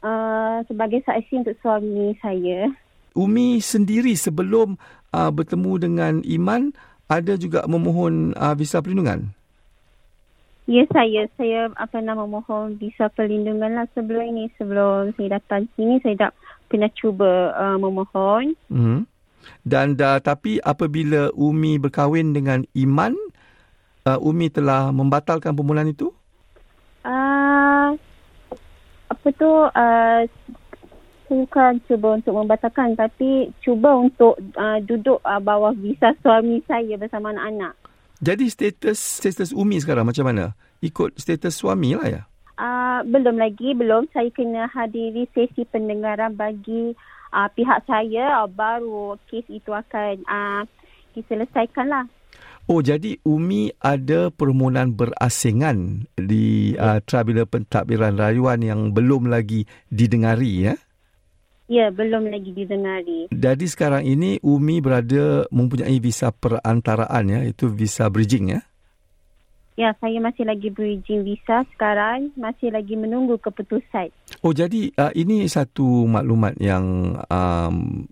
uh, 0.02 0.66
sebagai 0.66 1.06
saksi 1.06 1.46
untuk 1.46 1.56
suami 1.62 2.18
saya. 2.18 2.74
Umi 3.14 3.62
sendiri 3.62 4.18
sebelum 4.18 4.82
uh, 5.14 5.30
bertemu 5.30 5.72
dengan 5.78 6.14
Iman 6.26 6.74
ada 7.06 7.38
juga 7.38 7.70
memohon 7.70 8.34
uh, 8.34 8.58
visa 8.58 8.82
perlindungan? 8.82 9.30
Ya 10.72 10.88
saya, 10.96 11.28
saya 11.36 11.68
pernah 11.92 12.16
memohon 12.16 12.80
visa 12.80 13.12
perlindungan 13.12 13.76
lah 13.76 13.92
sebelum 13.92 14.24
ini. 14.32 14.48
Sebelum 14.56 15.12
saya 15.20 15.36
datang 15.36 15.68
sini, 15.76 16.00
saya 16.00 16.16
dah 16.16 16.32
pernah 16.72 16.88
cuba 16.96 17.52
uh, 17.52 17.76
memohon. 17.76 18.56
Hmm. 18.72 19.04
Dan 19.68 20.00
uh, 20.00 20.24
tapi 20.24 20.64
apabila 20.64 21.28
Umi 21.36 21.76
berkahwin 21.76 22.32
dengan 22.32 22.64
Iman, 22.72 23.20
uh, 24.08 24.16
Umi 24.24 24.48
telah 24.48 24.96
membatalkan 24.96 25.52
permohonan 25.52 25.92
itu? 25.92 26.08
Uh, 27.04 27.92
apa 29.12 29.28
tu, 29.36 29.52
uh, 29.52 30.24
saya 30.24 31.32
bukan 31.32 31.80
cuba 31.88 32.16
untuk 32.20 32.36
membatalkan 32.36 32.96
tapi 32.96 33.52
cuba 33.60 33.92
untuk 33.96 34.40
uh, 34.56 34.80
duduk 34.84 35.20
uh, 35.24 35.40
bawah 35.44 35.76
visa 35.76 36.16
suami 36.24 36.64
saya 36.64 36.96
bersama 36.96 37.36
anak-anak. 37.36 37.76
Jadi 38.22 38.54
status 38.54 39.02
status 39.18 39.50
Umi 39.50 39.82
sekarang 39.82 40.06
macam 40.06 40.30
mana? 40.30 40.54
Ikut 40.78 41.18
status 41.18 41.58
suami 41.58 41.98
lah 41.98 42.06
ya? 42.06 42.22
Uh, 42.62 43.02
belum 43.10 43.42
lagi, 43.42 43.74
belum. 43.74 44.06
Saya 44.14 44.30
kena 44.30 44.70
hadiri 44.70 45.26
sesi 45.34 45.66
pendengaran 45.66 46.38
bagi 46.38 46.94
uh, 47.34 47.50
pihak 47.58 47.82
saya. 47.90 48.46
Uh, 48.46 48.50
baru 48.50 49.18
kes 49.26 49.50
itu 49.50 49.74
akan 49.74 50.22
uh, 50.30 50.62
diselesaikan 51.18 51.90
lah. 51.90 52.06
Oh, 52.70 52.86
jadi 52.86 53.18
Umi 53.26 53.74
ada 53.82 54.30
permohonan 54.30 54.94
berasingan 54.94 56.06
di 56.14 56.78
uh, 56.78 57.02
Tribunal 57.02 57.50
Pentadbiran 57.50 58.22
Rayuan 58.22 58.62
yang 58.62 58.94
belum 58.94 59.34
lagi 59.34 59.66
didengari 59.90 60.70
ya? 60.70 60.78
Ya, 61.72 61.88
belum 61.88 62.28
lagi 62.28 62.52
didengari. 62.52 63.32
Jadi 63.32 63.64
sekarang 63.64 64.04
ini 64.04 64.44
Umi 64.44 64.84
berada 64.84 65.48
mempunyai 65.56 66.04
visa 66.04 66.28
perantaraan 66.36 67.32
ya, 67.32 67.40
itu 67.48 67.72
visa 67.72 68.12
bridging 68.12 68.60
ya? 68.60 68.62
Ya, 69.80 69.96
saya 70.04 70.20
masih 70.20 70.44
lagi 70.44 70.68
bridging 70.68 71.24
visa 71.24 71.64
sekarang, 71.72 72.36
masih 72.36 72.76
lagi 72.76 73.00
menunggu 73.00 73.40
keputusan. 73.40 74.12
Oh, 74.44 74.52
jadi 74.52 74.92
uh, 75.00 75.16
ini 75.16 75.48
satu 75.48 76.12
maklumat 76.12 76.60
yang 76.60 77.16
um, 77.32 78.04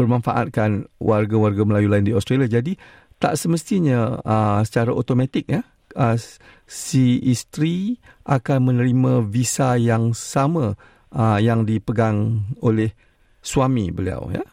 bermanfaatkan 0.00 0.88
warga-warga 0.96 1.60
Melayu 1.60 1.92
lain 1.92 2.08
di 2.08 2.16
Australia. 2.16 2.48
Jadi 2.48 2.72
tak 3.20 3.36
semestinya 3.36 4.16
uh, 4.24 4.64
secara 4.64 4.96
automatik 4.96 5.44
ya, 5.52 5.60
uh, 5.92 6.16
si 6.64 7.20
isteri 7.20 8.00
akan 8.24 8.72
menerima 8.72 9.28
visa 9.28 9.76
yang 9.76 10.16
sama 10.16 10.72
uh, 11.14 11.38
yang 11.38 11.62
dipegang 11.62 12.42
oleh 12.60 12.90
suami 13.38 13.88
beliau 13.94 14.28
ya? 14.34 14.44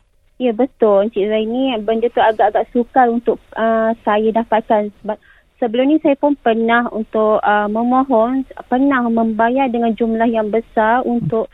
Ya 0.41 0.49
betul. 0.57 1.05
Encik 1.05 1.29
Zaini 1.29 1.77
benda 1.85 2.09
tu 2.09 2.17
agak-agak 2.17 2.65
sukar 2.73 3.05
untuk 3.13 3.37
uh, 3.53 3.93
saya 4.01 4.33
dapatkan. 4.33 4.89
Sebab 5.01 5.17
sebelum 5.61 5.85
ni 5.93 6.01
saya 6.01 6.17
pun 6.17 6.33
pernah 6.33 6.89
untuk 6.89 7.37
uh, 7.45 7.69
memohon 7.69 8.41
pernah 8.65 9.05
membayar 9.05 9.69
dengan 9.69 9.93
jumlah 9.93 10.25
yang 10.25 10.49
besar 10.49 11.05
untuk 11.05 11.45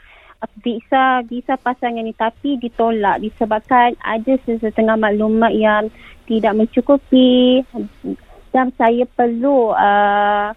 visa 0.63 1.19
visa 1.27 1.59
pasangan 1.59 1.99
ni. 1.99 2.15
Tapi 2.15 2.55
ditolak 2.63 3.19
disebabkan 3.19 3.99
ada 3.99 4.33
sesetengah 4.47 4.95
maklumat 4.95 5.51
yang 5.51 5.91
tidak 6.23 6.55
mencukupi. 6.55 7.67
Dan 8.55 8.71
saya 8.79 9.03
perlu 9.03 9.75
uh, 9.75 10.55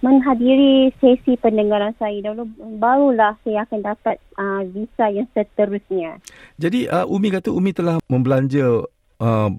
menghadiri 0.00 0.92
sesi 0.96 1.36
pendengaran 1.36 1.92
saya 2.00 2.16
dahulu 2.24 2.48
barulah 2.80 3.36
saya 3.44 3.68
akan 3.68 3.80
dapat 3.84 4.16
uh, 4.40 4.64
visa 4.72 5.06
yang 5.12 5.28
seterusnya. 5.36 6.16
Jadi 6.56 6.88
uh, 6.88 7.04
Umi 7.04 7.28
kata 7.28 7.52
Umi 7.52 7.76
telah 7.76 8.00
membelanja 8.08 8.84
uh, 9.20 9.50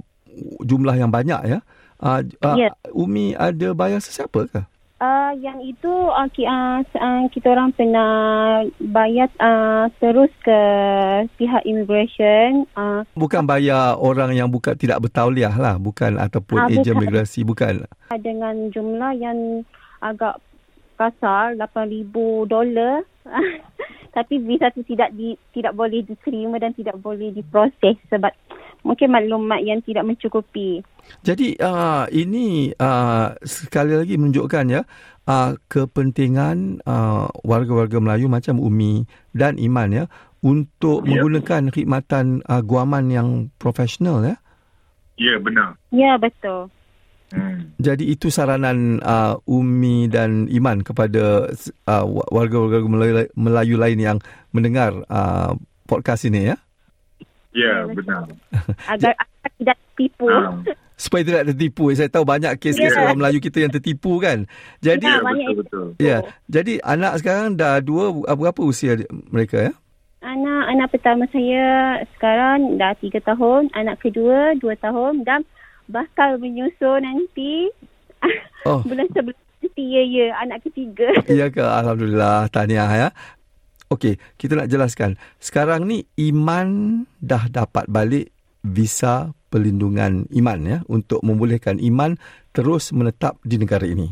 jumlah 0.65 0.95
yang 0.98 1.13
banyak 1.13 1.41
ya. 1.45 1.60
Uh, 2.01 2.25
uh, 2.41 2.57
yeah. 2.57 2.74
Umi 2.89 3.38
ada 3.38 3.77
bayar 3.77 4.01
sesiapa 4.01 4.50
ke? 4.50 4.62
Uh, 5.01 5.33
yang 5.41 5.57
itu 5.65 5.89
uh, 5.89 6.29
ki, 6.29 6.45
uh, 6.45 6.86
uh, 6.86 7.25
kita 7.33 7.57
orang 7.57 7.74
pernah 7.74 8.62
bayar 8.77 9.33
uh, 9.41 9.89
terus 9.98 10.29
ke 10.45 10.62
pihak 11.41 11.65
immigration. 11.65 12.69
Uh, 12.77 13.01
bukan 13.17 13.41
bayar 13.41 13.98
orang 13.98 14.38
yang 14.38 14.45
bukan 14.45 14.77
tidak 14.77 15.01
bertauliah 15.01 15.53
lah, 15.57 15.81
bukan 15.81 16.21
ataupun 16.21 16.69
uh, 16.69 16.74
ejen 16.74 17.01
migrasi, 17.01 17.41
bukan. 17.41 17.89
Dengan 18.13 18.69
jumlah 18.69 19.17
yang 19.17 19.65
agak 20.01 20.41
kasar 20.98 21.58
8000 21.58 22.12
dolar 22.50 23.01
tapi 24.15 24.43
visa 24.43 24.67
tu 24.75 24.84
tidak 24.84 25.15
di, 25.15 25.39
tidak 25.55 25.74
boleh 25.74 26.03
diterima 26.03 26.60
dan 26.60 26.75
tidak 26.75 27.00
boleh 27.00 27.31
diproses 27.31 27.96
sebab 28.12 28.34
mungkin 28.84 29.13
maklumat 29.13 29.62
yang 29.63 29.79
tidak 29.86 30.03
mencukupi. 30.03 30.84
Jadi 31.24 31.58
uh, 31.62 32.05
ini 32.12 32.74
uh, 32.75 33.34
sekali 33.46 33.96
lagi 33.96 34.20
menunjukkan 34.20 34.65
ya 34.67 34.81
uh, 35.29 35.51
kepentingan 35.70 36.84
uh, 36.84 37.29
warga-warga 37.46 38.01
Melayu 38.01 38.27
macam 38.27 38.60
Umi 38.60 39.05
dan 39.31 39.55
Iman 39.58 39.93
ya 39.93 40.05
untuk 40.41 41.05
ya. 41.05 41.15
menggunakan 41.15 41.70
khidmatan 41.70 42.41
uh, 42.50 42.62
guaman 42.65 43.13
yang 43.13 43.29
profesional 43.62 44.25
ya. 44.25 44.36
Ya 45.22 45.38
benar. 45.38 45.77
Ya 45.93 46.17
betul. 46.17 46.74
Hmm. 47.31 47.73
Jadi 47.79 48.11
itu 48.11 48.27
saranan 48.27 49.00
uh, 49.00 49.39
Umi 49.47 50.11
dan 50.11 50.51
Iman 50.51 50.83
kepada 50.83 51.47
uh, 51.88 52.05
warga-warga 52.29 52.83
Melayu, 52.83 53.27
Melayu 53.35 53.75
lain 53.79 54.00
yang 54.00 54.17
mendengar 54.51 54.91
uh, 55.07 55.55
podcast 55.88 56.27
ini 56.27 56.51
ya? 56.51 56.57
Ya, 57.51 57.83
benar. 57.88 58.31
Agar 58.93 59.15
tidak 59.59 59.77
tertipu. 59.79 60.27
Um. 60.27 60.63
Supaya 60.95 61.25
tidak 61.25 61.43
tertipu. 61.50 61.89
Saya 61.97 62.13
tahu 62.13 62.23
banyak 62.29 62.61
kes-kes 62.61 62.93
yeah. 62.93 63.01
orang 63.01 63.17
Melayu 63.17 63.41
kita 63.41 63.65
yang 63.65 63.73
tertipu 63.73 64.21
kan. 64.21 64.45
Jadi 64.85 65.09
ya, 65.09 65.17
betul-betul. 65.17 65.88
Ya, 65.97 66.17
jadi 66.45 66.77
anak 66.85 67.25
sekarang 67.25 67.57
dah 67.57 67.81
dua, 67.81 68.13
berapa 68.13 68.61
usia 68.61 69.01
mereka 69.33 69.71
ya? 69.71 69.73
Anak 70.21 70.63
anak 70.69 70.88
pertama 70.93 71.25
saya 71.33 71.97
sekarang 72.13 72.77
dah 72.77 72.93
tiga 73.01 73.17
tahun. 73.25 73.73
Anak 73.73 73.97
kedua 74.05 74.53
dua 74.61 74.77
tahun. 74.77 75.25
Dan 75.25 75.41
bakal 75.89 76.38
menyusul 76.38 77.01
nanti 77.01 77.69
oh. 78.67 78.81
bulan 78.89 79.07
sebelum 79.13 79.38
nanti 79.61 79.83
ya 79.85 80.01
ya 80.03 80.25
anak 80.41 80.59
ketiga. 80.67 81.09
Ya 81.39 81.47
ke 81.53 81.61
alhamdulillah 81.61 82.50
tahniah 82.50 82.89
ya. 82.89 83.09
Okey, 83.91 84.15
kita 84.39 84.55
nak 84.55 84.71
jelaskan. 84.71 85.19
Sekarang 85.35 85.83
ni 85.83 86.07
Iman 86.15 87.03
dah 87.19 87.51
dapat 87.51 87.91
balik 87.91 88.31
visa 88.63 89.35
perlindungan 89.51 90.31
Iman 90.31 90.59
ya 90.63 90.79
untuk 90.88 91.19
membolehkan 91.21 91.75
Iman 91.77 92.15
terus 92.55 92.95
menetap 92.95 93.35
di 93.43 93.59
negara 93.59 93.83
ini. 93.83 94.07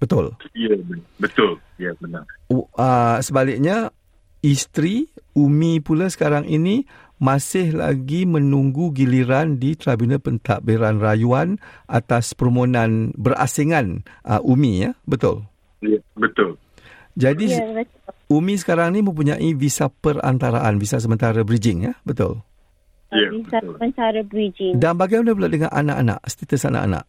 Betul? 0.00 0.32
Ya, 0.56 0.72
betul. 1.20 1.60
Ya, 1.76 1.92
benar. 2.00 2.24
Uh, 2.48 3.20
sebaliknya 3.20 3.92
isteri 4.40 5.04
Umi 5.36 5.84
pula 5.84 6.08
sekarang 6.08 6.48
ini 6.48 6.88
masih 7.20 7.76
lagi 7.76 8.24
menunggu 8.24 8.90
giliran 8.96 9.60
di 9.60 9.76
Tribunal 9.76 10.24
Pentadbiran 10.24 10.96
Rayuan 10.98 11.60
atas 11.84 12.32
permohonan 12.32 13.12
berasingan 13.14 14.08
uh, 14.24 14.40
Umi 14.40 14.88
ya? 14.88 14.96
Betul? 15.04 15.44
Ya 15.84 16.00
betul. 16.16 16.56
Jadi 17.20 17.52
ya, 17.52 17.84
betul. 17.84 18.12
Umi 18.32 18.56
sekarang 18.56 18.96
ni 18.96 19.04
mempunyai 19.04 19.52
visa 19.52 19.92
perantaraan 19.92 20.80
visa 20.80 20.96
sementara 20.96 21.44
bridging 21.44 21.92
ya? 21.92 21.94
Betul? 22.08 22.40
Ya 23.12 23.28
visa 23.28 23.60
betul. 23.60 23.76
sementara 23.76 24.20
bridging. 24.24 24.80
Dan 24.80 24.96
bagaimana 24.96 25.36
pula 25.36 25.52
dengan 25.52 25.70
anak-anak 25.76 26.24
status 26.24 26.64
anak-anak? 26.72 27.04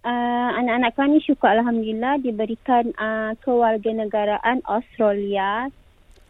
Uh, 0.00 0.50
anak-anak 0.56 0.96
kami 0.96 1.20
syukur 1.20 1.52
Alhamdulillah 1.52 2.16
diberikan 2.24 2.88
uh, 2.96 3.36
kewarganegaraan 3.44 4.64
Australia 4.64 5.68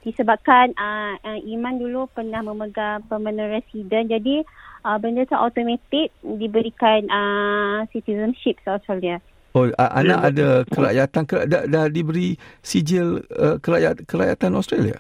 disebabkan 0.01 0.73
uh, 0.81 1.15
uh, 1.21 1.39
Iman 1.45 1.77
dulu 1.77 2.09
pernah 2.13 2.41
memegang 2.41 3.05
permanent 3.07 3.53
resident 3.53 4.09
jadi 4.09 4.45
uh, 4.85 4.97
benda 4.97 5.29
tu 5.29 5.37
automatik 5.37 6.09
diberikan 6.25 7.05
uh, 7.13 7.85
citizenship 7.93 8.57
Australia. 8.65 9.21
Oh 9.53 9.67
uh, 9.67 9.91
anak 9.93 10.19
yeah. 10.19 10.29
ada 10.31 10.49
kerakyatan 10.71 11.23
dah, 11.51 11.63
dah 11.67 11.85
diberi 11.91 12.39
sijil 12.63 13.27
uh, 13.35 13.59
kerakyat, 13.59 14.07
kerakyatan 14.07 14.55
Australia? 14.55 14.99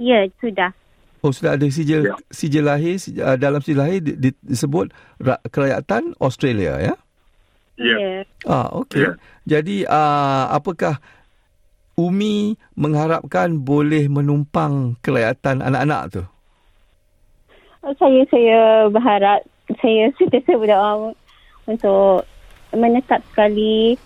Ya, 0.00 0.24
yeah, 0.24 0.32
sudah. 0.40 0.72
Oh 1.20 1.28
sudah 1.28 1.60
ada 1.60 1.68
sijil 1.68 2.08
Ya. 2.08 2.16
sijil 2.32 2.64
lahir 2.64 2.96
sijil, 2.96 3.20
uh, 3.20 3.36
dalam 3.36 3.60
sijil 3.60 3.78
lahir 3.84 4.00
di, 4.00 4.16
di, 4.16 4.30
disebut 4.40 4.88
ra, 5.20 5.36
kerajaan 5.52 6.16
Australia 6.16 6.80
ya. 6.80 6.94
Ya. 7.76 7.96
Yeah. 8.00 8.24
Ah 8.48 8.72
okey. 8.80 9.04
Ya. 9.04 9.10
Jadi 9.44 9.84
uh, 9.84 10.44
apakah 10.56 10.96
Umi 12.00 12.56
mengharapkan 12.80 13.60
boleh 13.60 14.08
menumpang 14.08 14.96
kerajaan 15.04 15.60
anak-anak 15.60 16.02
tu? 16.16 16.22
Saya 18.00 18.24
saya 18.32 18.88
berharap 18.88 19.44
saya 19.84 20.08
sentiasa 20.16 20.56
berdoa 20.56 21.12
untuk 21.68 22.24
menetap 22.72 23.20
sekali 23.32 24.00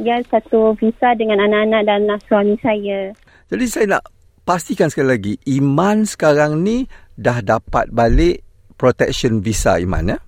dia 0.00 0.16
satu 0.32 0.72
visa 0.80 1.12
dengan 1.12 1.44
anak-anak 1.44 1.82
dan 1.84 2.08
anak 2.08 2.20
suami 2.24 2.56
saya. 2.64 3.12
Jadi 3.52 3.64
saya 3.68 3.86
nak 3.98 4.04
pastikan 4.48 4.88
sekali 4.88 5.08
lagi 5.12 5.34
Iman 5.44 6.08
sekarang 6.08 6.64
ni 6.64 6.88
dah 7.20 7.44
dapat 7.44 7.92
balik 7.92 8.40
protection 8.80 9.44
visa 9.44 9.76
Iman 9.76 10.16
ya. 10.16 10.18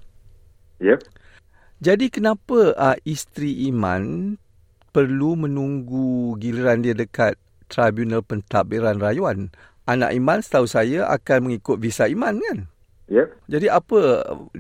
Yep. 0.83 1.01
Jadi 1.83 2.07
kenapa 2.13 2.77
uh, 2.79 2.97
isteri 3.03 3.67
Iman 3.67 4.37
perlu 4.93 5.35
menunggu 5.35 6.37
giliran 6.37 6.85
dia 6.85 6.93
dekat 6.93 7.41
Tribunal 7.73 8.21
Pentadbiran 8.21 9.01
Rayuan? 9.01 9.49
Anak 9.89 10.15
Iman 10.15 10.45
setahu 10.45 10.69
saya 10.69 11.09
akan 11.11 11.49
mengikut 11.51 11.81
visa 11.81 12.07
Iman 12.07 12.39
kan? 12.39 12.69
Yep. 13.11 13.29
Jadi 13.51 13.67
apa 13.67 14.01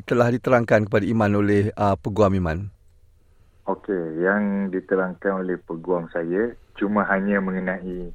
telah 0.08 0.28
diterangkan 0.32 0.90
kepada 0.90 1.04
Iman 1.06 1.32
oleh 1.38 1.70
uh, 1.78 1.94
peguam 1.94 2.34
Iman? 2.34 2.58
Okey, 3.70 4.18
yang 4.18 4.74
diterangkan 4.74 5.46
oleh 5.46 5.54
peguam 5.62 6.10
saya 6.10 6.50
cuma 6.74 7.06
hanya 7.06 7.38
mengenai 7.38 8.10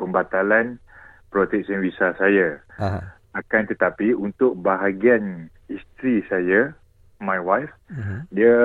pembatalan 0.00 0.80
protection 1.28 1.84
visa 1.84 2.16
saya. 2.16 2.64
Aha. 2.80 3.20
Akan 3.36 3.68
tetapi 3.68 4.16
untuk 4.16 4.56
bahagian 4.56 5.52
isteri 5.68 6.24
saya, 6.26 6.72
my 7.20 7.36
wife, 7.38 7.70
Uh-huh. 7.90 8.22
dia 8.30 8.56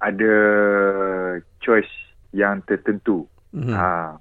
ada 0.00 0.34
choice 1.60 1.90
yang 2.32 2.62
tertentu. 2.64 3.26
Uh-huh. 3.50 3.74
Ha, 3.74 4.16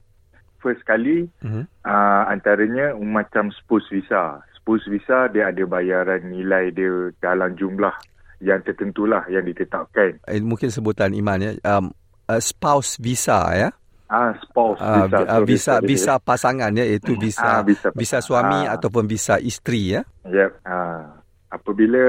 first 0.60 0.84
kali 0.84 1.30
Uh-huh. 1.40 1.64
uh, 1.86 2.24
antaranya 2.28 2.98
macam 2.98 3.50
spouse 3.54 3.88
visa. 3.90 4.42
Spouse 4.58 4.86
visa 4.92 5.30
dia 5.32 5.50
ada 5.50 5.64
bayaran 5.66 6.28
nilai 6.28 6.70
dia 6.70 7.10
dalam 7.18 7.56
jumlah 7.56 7.94
yang 8.40 8.60
tertentulah 8.64 9.24
yang 9.28 9.44
ditetapkan. 9.44 10.20
Eh, 10.24 10.40
mungkin 10.40 10.70
sebutan 10.70 11.12
Iman 11.12 11.40
ya. 11.42 11.52
Um, 11.64 11.92
uh, 12.28 12.40
spouse 12.40 13.00
visa 13.00 13.40
ya. 13.56 13.70
Ah, 14.10 14.34
spouse 14.42 14.82
visa. 14.82 15.22
uh, 15.22 15.44
visa 15.46 15.74
sorry. 15.78 15.86
visa 15.86 16.14
pasangan 16.18 16.74
ya 16.74 16.82
iaitu 16.82 17.14
visa 17.14 17.46
Ah, 17.46 17.62
visa 17.62 17.94
visa 17.94 18.18
suami 18.26 18.66
Ah. 18.66 18.74
ataupun 18.74 19.06
visa 19.06 19.38
isteri 19.38 19.94
ya. 19.94 20.02
Yep. 20.26 20.52
Ah, 20.66 21.19
apabila 21.50 22.04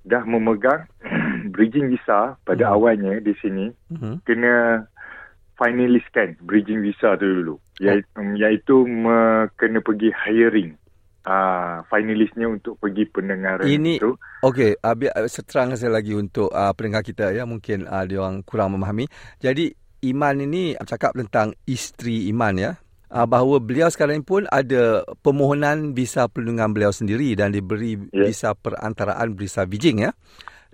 dah 0.00 0.22
memegang 0.24 0.84
bridging 1.54 1.88
visa 1.88 2.36
pada 2.40 2.64
Hmm. 2.68 2.74
awalnya 2.76 3.12
di 3.18 3.32
sini, 3.40 3.68
Uh-huh. 3.90 4.20
kena 4.22 4.84
finalistkan 5.54 6.34
bridging 6.42 6.82
visa 6.82 7.14
tu 7.14 7.24
dulu. 7.24 7.54
Iaitu, 7.78 8.06
iaitu 8.36 8.76
me, 8.84 9.48
kena 9.54 9.78
pergi 9.80 10.10
hiring. 10.10 10.74
Ah, 11.24 11.80
finalistnya 11.88 12.44
untuk 12.44 12.76
pergi 12.76 13.08
pendengaran 13.08 13.64
Ini- 13.64 13.96
itu. 13.96 14.12
Okey, 14.44 14.76
uh, 14.76 14.92
biar 14.92 15.16
uh, 15.16 15.24
seterangkan 15.24 15.80
saya 15.80 15.96
lagi 15.96 16.12
untuk 16.12 16.52
uh, 16.52 16.68
pendengar 16.76 17.00
kita 17.00 17.32
ya, 17.32 17.48
mungkin 17.48 17.88
uh, 17.88 18.04
dia 18.04 18.20
orang 18.20 18.44
kurang 18.44 18.76
memahami. 18.76 19.08
Jadi 19.40 19.72
Iman 20.04 20.36
ini 20.36 20.76
cakap 20.84 21.16
tentang 21.16 21.56
isteri 21.64 22.28
Iman 22.28 22.60
ya. 22.60 22.76
Uh, 23.14 23.30
bahawa 23.30 23.62
beliau 23.62 23.86
sekarang 23.86 24.18
ini 24.18 24.26
pun 24.26 24.42
ada 24.50 25.06
permohonan 25.22 25.94
visa 25.94 26.26
perlindungan 26.26 26.74
beliau 26.74 26.90
sendiri 26.90 27.38
dan 27.38 27.54
diberi 27.54 27.94
Ya. 28.10 28.26
visa 28.26 28.50
perantaraan 28.58 29.38
visa 29.38 29.62
bridging 29.62 30.02
ya. 30.02 30.10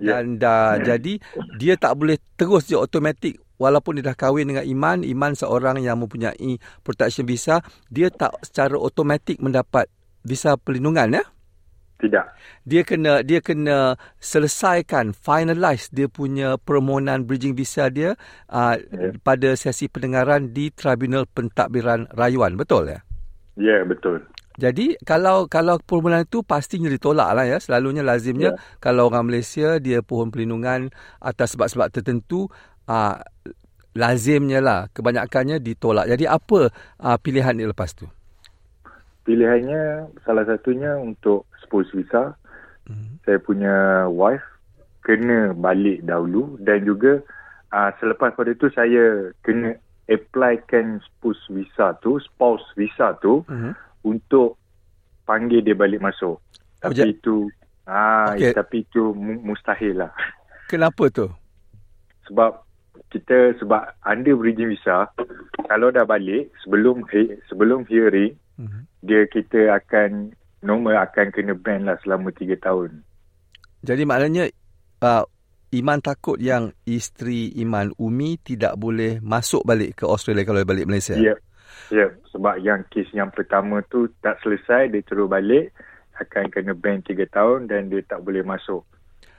Ya. 0.00 0.24
Dan 0.24 0.40
dah 0.40 0.81
jadi 0.81 1.20
dia 1.61 1.76
tak 1.76 2.00
boleh 2.00 2.16
terus 2.40 2.64
dia 2.64 2.81
automatik 2.81 3.37
walaupun 3.61 4.00
dia 4.00 4.09
dah 4.09 4.16
kahwin 4.16 4.48
dengan 4.48 4.64
Iman, 4.64 5.05
Iman 5.05 5.37
seorang 5.37 5.85
yang 5.85 6.00
mempunyai 6.00 6.57
protection 6.81 7.29
visa, 7.29 7.61
dia 7.92 8.09
tak 8.09 8.33
secara 8.40 8.81
automatik 8.81 9.37
mendapat 9.44 9.92
visa 10.24 10.57
perlindungan 10.57 11.20
ya 11.20 11.24
Tidak. 12.01 12.25
dia 12.65 12.83
kena 12.83 13.21
dia 13.21 13.39
kena 13.39 13.95
selesaikan 14.19 15.13
finalize 15.13 15.93
dia 15.93 16.09
punya 16.09 16.57
permohonan 16.57 17.29
bridging 17.29 17.53
visa 17.53 17.93
dia 17.93 18.17
uh, 18.49 18.75
Ya. 18.81 19.13
pada 19.21 19.53
sesi 19.55 19.87
pendengaran 19.87 20.57
di 20.57 20.73
Tribunal 20.73 21.29
Pentadbiran 21.29 22.09
Rayuan 22.13 22.57
betul 22.57 22.89
ya 22.89 23.01
Ya, 23.61 23.85
betul. 23.85 24.25
jadi 24.57 24.97
kalau 25.05 25.45
kalau 25.45 25.77
permohonan 25.77 26.25
itu 26.25 26.41
pastinya 26.41 26.89
ditolak 26.89 27.29
lah 27.33 27.45
ya 27.45 27.61
selalunya 27.61 28.01
lazimnya 28.01 28.57
Ya. 28.57 28.61
kalau 28.81 29.13
orang 29.13 29.29
Malaysia 29.29 29.77
dia 29.77 30.01
pohon 30.01 30.33
perlindungan 30.33 30.89
atas 31.21 31.55
sebab-sebab 31.57 31.93
tertentu 31.93 32.49
uh, 32.89 33.21
lazimnya 33.93 34.63
lah 34.63 34.87
kebanyakannya 34.95 35.59
ditolak 35.59 36.07
jadi 36.07 36.31
apa 36.31 36.71
uh, 37.03 37.19
pilihan 37.19 37.59
dia 37.59 37.67
lepas 37.67 37.91
tu 37.93 38.07
Pilihannya 39.24 40.11
salah 40.24 40.44
satunya 40.48 40.96
untuk 40.96 41.46
spouse 41.62 41.92
visa. 41.92 42.35
Mhm. 42.88 43.22
Saya 43.24 43.38
punya 43.38 43.74
wife 44.09 44.44
kena 45.04 45.56
balik 45.56 46.04
dahulu 46.04 46.56
dan 46.61 46.85
juga 46.85 47.20
uh, 47.72 47.90
selepas 48.00 48.35
pada 48.37 48.52
itu 48.52 48.68
saya 48.72 49.33
kena 49.44 49.76
applykan 50.11 50.98
spouse 51.06 51.40
visa 51.48 51.94
tu, 52.02 52.18
spouse 52.18 52.64
visa 52.74 53.14
tu 53.22 53.46
uh-huh. 53.46 53.72
untuk 54.02 54.59
panggil 55.24 55.62
dia 55.62 55.78
balik 55.78 56.02
masuk. 56.02 56.42
Tapi 56.83 56.98
ja- 56.98 57.06
itu 57.09 57.46
ah 57.90 58.35
Okey. 58.37 58.54
tapi 58.54 58.76
itu 58.87 59.14
mu- 59.14 59.42
mustahil 59.42 60.02
lah. 60.02 60.12
kenapa 60.72 61.11
tu 61.11 61.26
Sebab 62.30 62.62
kita 63.11 63.59
sebab 63.59 63.90
under 64.06 64.35
bridging 64.38 64.70
visa 64.70 65.11
kalau 65.66 65.90
dah 65.90 66.06
balik 66.06 66.50
sebelum 66.62 67.02
sebelum 67.50 67.83
hearing 67.90 68.35
uh-huh. 68.61 68.83
dia 69.01 69.25
kita 69.33 69.81
akan 69.81 70.37
normal 70.61 71.01
akan 71.09 71.33
kena 71.33 71.57
ban 71.57 71.88
lah 71.88 71.96
selama 72.05 72.29
3 72.37 72.61
tahun. 72.61 73.01
Jadi 73.81 74.03
maknanya 74.05 74.44
uh, 75.01 75.25
Iman 75.70 76.03
takut 76.03 76.35
yang 76.42 76.75
isteri 76.83 77.55
Iman 77.62 77.94
Umi 77.94 78.42
tidak 78.42 78.75
boleh 78.75 79.23
masuk 79.23 79.62
balik 79.62 80.03
ke 80.03 80.05
Australia 80.05 80.42
kalau 80.42 80.66
balik 80.66 80.90
Malaysia. 80.90 81.14
Ya. 81.14 81.38
Ya, 81.90 82.07
sebab 82.31 82.62
yang 82.62 82.87
kes 82.90 83.11
yang 83.11 83.35
pertama 83.35 83.83
tu 83.87 84.11
tak 84.23 84.38
selesai 84.42 84.90
dia 84.90 85.03
terus 85.03 85.27
balik 85.27 85.75
akan 86.18 86.51
kena 86.51 86.73
ban 86.75 87.03
3 87.03 87.16
tahun 87.31 87.66
dan 87.66 87.90
dia 87.90 88.03
tak 88.07 88.23
boleh 88.23 88.46
masuk. 88.46 88.87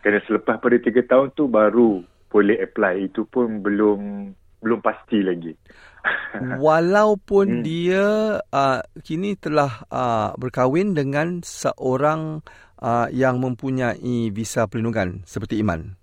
Kena 0.03 0.19
selepas 0.27 0.59
pada 0.59 0.75
3 0.79 1.03
tahun 1.05 1.27
tu 1.35 1.47
baru 1.47 2.03
boleh 2.31 2.59
apply. 2.63 3.11
Itu 3.11 3.27
pun 3.27 3.63
belum 3.63 4.31
belum 4.61 4.79
pasti 4.79 5.19
lagi. 5.19 5.53
Walaupun 6.57 7.61
Hmm. 7.61 7.63
dia 7.63 8.05
uh, 8.41 8.79
kini 8.99 9.35
telah 9.35 9.85
uh, 9.87 10.33
berkahwin 10.33 10.93
dengan 10.93 11.41
seorang 11.41 12.41
uh, 12.77 13.07
yang 13.09 13.37
mempunyai 13.37 13.93
visa 14.29 14.65
perlindungan 14.65 15.21
seperti 15.23 15.59
Iman. 15.59 15.93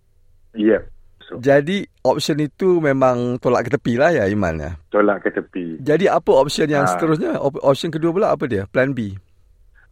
Ya. 0.53 0.83
So, 1.21 1.37
Jadi 1.37 1.85
option 2.03 2.38
itu 2.38 2.79
memang 2.79 3.37
tolak 3.37 3.68
ke 3.68 3.75
tepi 3.75 3.94
lah 3.94 4.11
ya 4.11 4.25
Iman 4.25 4.57
ya. 4.57 4.73
tolak 4.88 5.21
ke 5.21 5.31
tepi. 5.31 5.77
Jadi 5.79 6.07
apa 6.07 6.31
option 6.33 6.64
yang 6.66 6.87
Ah. 6.87 6.90
seterusnya? 6.90 7.37
Op- 7.37 7.61
option 7.61 7.90
kedua 7.90 8.11
pula 8.11 8.29
apa 8.33 8.47
dia? 8.47 8.64
Plan 8.64 8.94
B. 8.94 9.12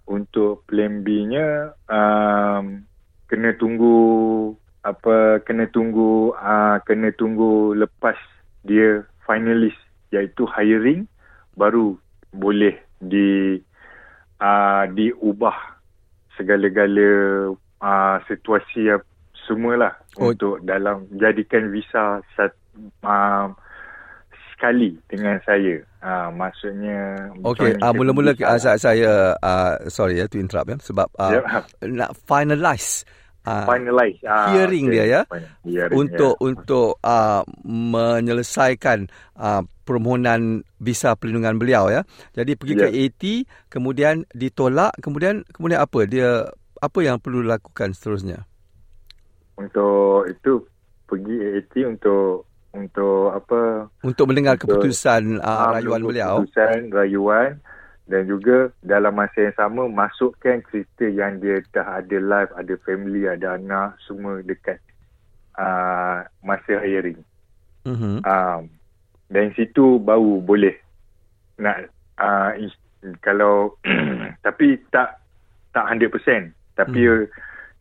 Untuk 0.07 0.63
plan 0.65 1.03
B-nya 1.03 1.75
um, 1.85 2.87
kena 3.27 3.53
tunggu 3.53 3.95
apa 4.81 5.43
kena 5.43 5.67
tunggu 5.67 6.31
uh, 6.33 6.79
kena 6.87 7.11
tunggu 7.11 7.75
lepas 7.75 8.15
dia 8.67 9.07
finalist 9.25 9.79
iaitu 10.11 10.43
hiring 10.51 11.07
baru 11.55 11.97
boleh 12.35 12.77
di 13.01 13.57
uh, 14.43 14.85
diubah 14.93 15.57
segala-gala 16.37 17.09
uh, 17.81 18.17
situasi 18.29 18.93
yang 18.93 19.03
semualah 19.47 19.95
Oh. 20.17 20.33
untuk 20.33 20.65
dalam 20.65 21.05
jadikan 21.21 21.69
visa 21.69 22.25
sat, 22.33 22.53
uh, 23.05 23.53
sekali 24.57 24.97
dengan 25.13 25.37
saya. 25.45 25.85
Uh, 26.01 26.33
maksudnya 26.33 27.29
Okey, 27.45 27.77
uh, 27.77 27.93
mula-mula 27.93 28.33
uh, 28.33 28.57
saya, 28.57 28.79
saya 28.81 29.37
uh, 29.37 29.77
sorry 29.93 30.23
ya 30.23 30.25
to 30.31 30.41
interrupt 30.41 30.73
ya 30.73 30.79
sebab 30.81 31.09
uh, 31.21 31.33
Ya, 31.37 31.41
nak 31.85 32.17
finalize 32.25 33.05
uh, 33.47 33.65
finalize 33.65 34.19
ah, 34.27 34.51
hearing 34.53 34.91
okey. 34.91 34.95
dia, 34.99 35.05
ya? 35.07 35.21
Hearing, 35.63 35.95
untuk 35.97 36.35
ya. 36.37 36.43
untuk 36.43 36.89
uh, 37.01 37.43
menyelesaikan 37.65 39.07
uh, 39.39 39.63
permohonan 39.87 40.67
visa 40.77 41.15
perlindungan 41.15 41.57
beliau 41.57 41.87
ya. 41.89 42.03
Jadi 42.35 42.59
pergi 42.59 42.75
ke 42.75 42.87
Ya. 42.87 43.07
AT 43.07 43.23
kemudian 43.71 44.27
ditolak 44.35 44.93
kemudian 44.99 45.47
kemudian 45.55 45.79
apa 45.79 45.99
dia 46.05 46.51
apa 46.77 46.99
yang 47.01 47.23
perlu 47.23 47.41
dilakukan 47.41 47.95
seterusnya? 47.95 48.45
untuk 49.57 50.29
itu 50.29 50.61
pergi 51.09 51.33
AAT 51.41 51.75
untuk 51.89 52.45
untuk 52.77 53.33
apa 53.33 53.89
Untuk 54.05 54.29
mendengar 54.29 54.61
Untuk- 54.61 54.85
keputusan 54.85 55.41
uh, 55.41 55.73
rayuan 55.73 56.05
beliau. 56.05 56.45
keputusan 56.45 56.93
rayuan 56.93 57.57
dan 58.07 58.31
juga 58.31 58.71
dalam 58.87 59.19
masa 59.19 59.51
yang 59.51 59.57
sama 59.59 59.83
masukkan 59.91 60.63
cerita 60.71 61.11
yang 61.11 61.43
dia 61.43 61.59
dah 61.75 61.99
ada 61.99 62.17
live, 62.23 62.53
ada 62.55 62.75
family, 62.87 63.27
ada 63.27 63.59
anak 63.59 63.99
semua 64.07 64.39
dekat 64.47 64.79
uh, 65.59 66.23
masa 66.47 66.79
hiring. 66.87 67.19
Mm-hmm. 67.83 68.23
Um, 68.23 68.63
dan 69.27 69.51
situ 69.59 69.99
baru 69.99 70.39
boleh 70.39 70.79
nak 71.59 71.91
uh, 72.19 72.55
kalau 73.23 73.75
tapi 74.47 74.79
tak 74.95 75.19
tak 75.75 75.85
100% 75.99 76.79
tapi 76.79 77.01
mm. 77.05 77.27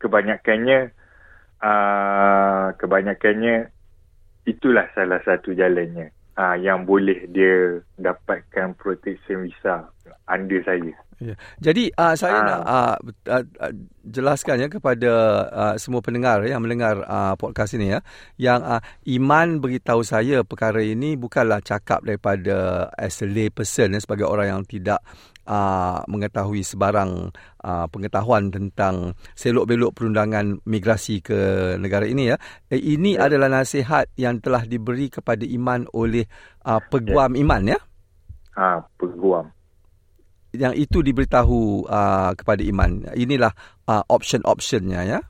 kebanyakannya 0.02 0.90
uh, 1.62 2.74
kebanyakannya 2.76 3.70
itulah 4.46 4.86
salah 4.94 5.22
satu 5.22 5.54
jalannya 5.54 6.12
uh, 6.36 6.56
yang 6.56 6.84
boleh 6.84 7.26
dia 7.32 7.80
dapatkan 7.96 8.76
protection 8.76 9.48
visa 9.48 9.88
under 10.28 10.60
saya. 10.62 10.94
Ya. 11.16 11.32
Jadi 11.64 11.88
uh, 11.96 12.12
saya 12.12 12.36
ha. 12.36 12.44
nak 12.44 12.60
uh, 12.60 12.94
uh, 13.32 13.44
uh, 13.64 13.72
jelaskan 14.04 14.60
ya 14.60 14.68
kepada 14.68 15.12
uh, 15.48 15.74
semua 15.80 16.04
pendengar 16.04 16.44
yang 16.44 16.60
mendengar 16.60 17.00
uh, 17.08 17.32
podcast 17.40 17.72
ini 17.72 17.96
ya 17.96 18.04
yang 18.36 18.60
uh, 18.60 18.84
Iman 19.08 19.64
beritahu 19.64 20.04
saya 20.04 20.44
perkara 20.44 20.84
ini 20.84 21.16
bukanlah 21.16 21.64
cakap 21.64 22.04
daripada 22.04 22.88
as 23.00 23.16
a 23.24 23.26
lay 23.26 23.48
person 23.48 23.96
ya, 23.96 24.00
sebagai 24.04 24.28
orang 24.28 24.60
yang 24.60 24.62
tidak 24.68 25.00
uh, 25.46 26.02
mengetahui 26.10 26.66
sebarang 26.66 27.30
uh, 27.62 27.86
pengetahuan 27.88 28.50
tentang 28.50 29.14
selok-belok 29.38 29.94
perundangan 29.96 30.60
migrasi 30.66 31.22
ke 31.22 31.74
negara 31.80 32.04
ini 32.04 32.34
ya. 32.34 32.36
Eh, 32.68 32.82
ini 32.82 33.16
ya. 33.16 33.30
adalah 33.30 33.48
nasihat 33.48 34.10
yang 34.18 34.42
telah 34.42 34.66
diberi 34.66 35.08
kepada 35.08 35.46
Iman 35.46 35.86
oleh 35.94 36.26
uh, 36.66 36.82
peguam 36.90 37.32
ya. 37.32 37.40
Iman 37.40 37.62
ya. 37.70 37.78
Ah, 38.56 38.80
ha, 38.80 38.88
peguam 38.96 39.56
yang 40.56 40.72
itu 40.72 41.04
diberitahu 41.04 41.84
uh, 41.86 42.32
kepada 42.32 42.64
Iman. 42.64 43.04
Inilah 43.12 43.52
uh, 43.86 44.02
option-optionnya 44.08 45.00
ya. 45.04 45.20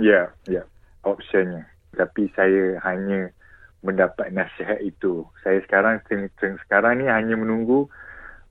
Ya, 0.00 0.22
ya. 0.48 0.62
Optionnya. 1.04 1.68
Tapi 1.92 2.32
saya 2.32 2.80
hanya 2.84 3.30
mendapat 3.84 4.32
nasihat 4.32 4.80
itu. 4.82 5.22
Saya 5.44 5.60
sekarang 5.68 6.00
sekarang 6.66 7.04
ni 7.04 7.06
hanya 7.06 7.36
menunggu 7.36 7.86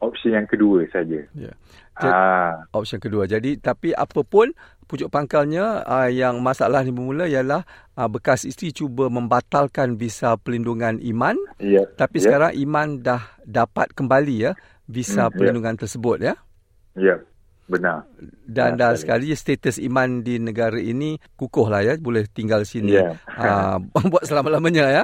opsi 0.05 0.31
yang 0.31 0.45
kedua 0.45 0.85
saja. 0.93 1.25
Ya. 1.33 1.51
Ah. 1.95 2.67
Opsi 2.75 2.99
kedua. 2.99 3.25
Jadi 3.25 3.57
tapi 3.57 3.95
apapun 3.95 4.51
pucuk 4.85 5.09
pangkalnya 5.09 5.81
uh, 5.81 6.09
yang 6.11 6.43
masalah 6.45 6.85
ni 6.85 6.93
bermula 6.93 7.25
ialah 7.25 7.65
uh, 7.97 8.09
bekas 8.11 8.45
isteri 8.45 8.69
cuba 8.69 9.09
membatalkan 9.09 9.97
visa 9.97 10.37
pelindungan 10.37 11.01
Iman. 11.01 11.39
Ya. 11.57 11.89
Tapi 11.97 12.21
ya. 12.21 12.23
sekarang 12.29 12.51
Iman 12.53 13.01
dah 13.01 13.21
dapat 13.43 13.91
kembali 13.97 14.35
ya 14.37 14.51
visa 14.85 15.27
hmm, 15.27 15.31
ya. 15.31 15.33
perlindungan 15.33 15.75
yeah. 15.75 15.81
tersebut 15.81 16.17
ya. 16.21 16.25
Ya. 16.25 16.35
Yeah. 17.01 17.19
Benar. 17.65 18.05
Dan 18.45 18.77
dah 18.77 18.93
sekali 18.93 19.33
status 19.33 19.81
iman 19.81 20.21
di 20.21 20.37
negara 20.37 20.77
ini 20.77 21.17
kukuh 21.33 21.65
lah 21.65 21.81
ya. 21.81 21.97
Boleh 21.97 22.29
tinggal 22.29 22.61
sini 22.61 22.93
yeah. 22.93 23.17
uh, 23.25 23.81
buat 24.13 24.21
selama-lamanya 24.29 24.85
ya. 24.93 25.03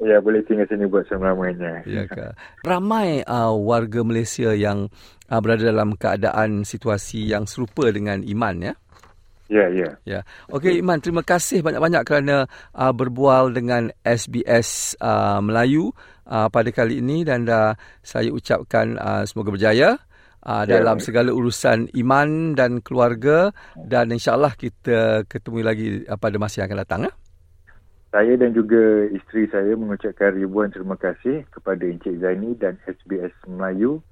Ya, 0.00 0.16
boleh 0.16 0.40
tinggal 0.48 0.64
sini 0.64 0.88
buat 0.88 1.04
selama-lamanya. 1.12 1.84
Ya, 1.84 2.08
ke? 2.08 2.32
Ramai 2.64 3.20
uh, 3.28 3.52
warga 3.52 4.00
Malaysia 4.00 4.56
yang 4.56 4.88
uh, 5.28 5.40
berada 5.44 5.68
dalam 5.68 5.92
keadaan 5.92 6.64
situasi 6.64 7.28
yang 7.28 7.44
serupa 7.44 7.84
dengan 7.92 8.24
Iman 8.24 8.64
ya. 8.64 8.74
Ya, 9.50 9.66
ya. 9.66 9.90
Ya. 10.06 10.20
Okey 10.46 10.78
Iman, 10.78 11.02
terima 11.02 11.26
kasih 11.26 11.60
banyak-banyak 11.60 12.06
kerana 12.06 12.46
uh, 12.70 12.92
berbual 12.94 13.50
dengan 13.50 13.90
SBS 14.06 14.94
uh, 15.02 15.42
Melayu 15.42 15.90
uh, 16.30 16.46
pada 16.48 16.70
kali 16.70 17.02
ini 17.02 17.26
dan 17.26 17.44
uh, 17.50 17.74
saya 18.00 18.30
ucapkan 18.30 18.94
uh, 18.94 19.26
semoga 19.26 19.50
berjaya 19.50 19.98
uh, 20.46 20.62
ya. 20.64 20.78
dalam 20.78 21.02
segala 21.02 21.34
urusan 21.34 21.90
iman 21.98 22.54
dan 22.54 22.78
keluarga 22.78 23.50
dan 23.74 24.14
insyaallah 24.14 24.54
kita 24.54 25.26
ketemu 25.26 25.58
lagi 25.66 25.86
uh, 26.06 26.14
pada 26.14 26.38
masa 26.38 26.62
yang 26.62 26.70
akan 26.70 26.80
datang 26.86 27.00
ya. 27.10 27.12
Saya 28.10 28.34
dan 28.34 28.50
juga 28.50 29.06
isteri 29.14 29.46
saya 29.54 29.78
mengucapkan 29.78 30.34
ribuan 30.34 30.66
terima 30.74 30.98
kasih 30.98 31.46
kepada 31.54 31.86
Encik 31.86 32.18
Zaini 32.18 32.58
dan 32.58 32.74
SBS 32.82 33.30
Melayu 33.46 34.02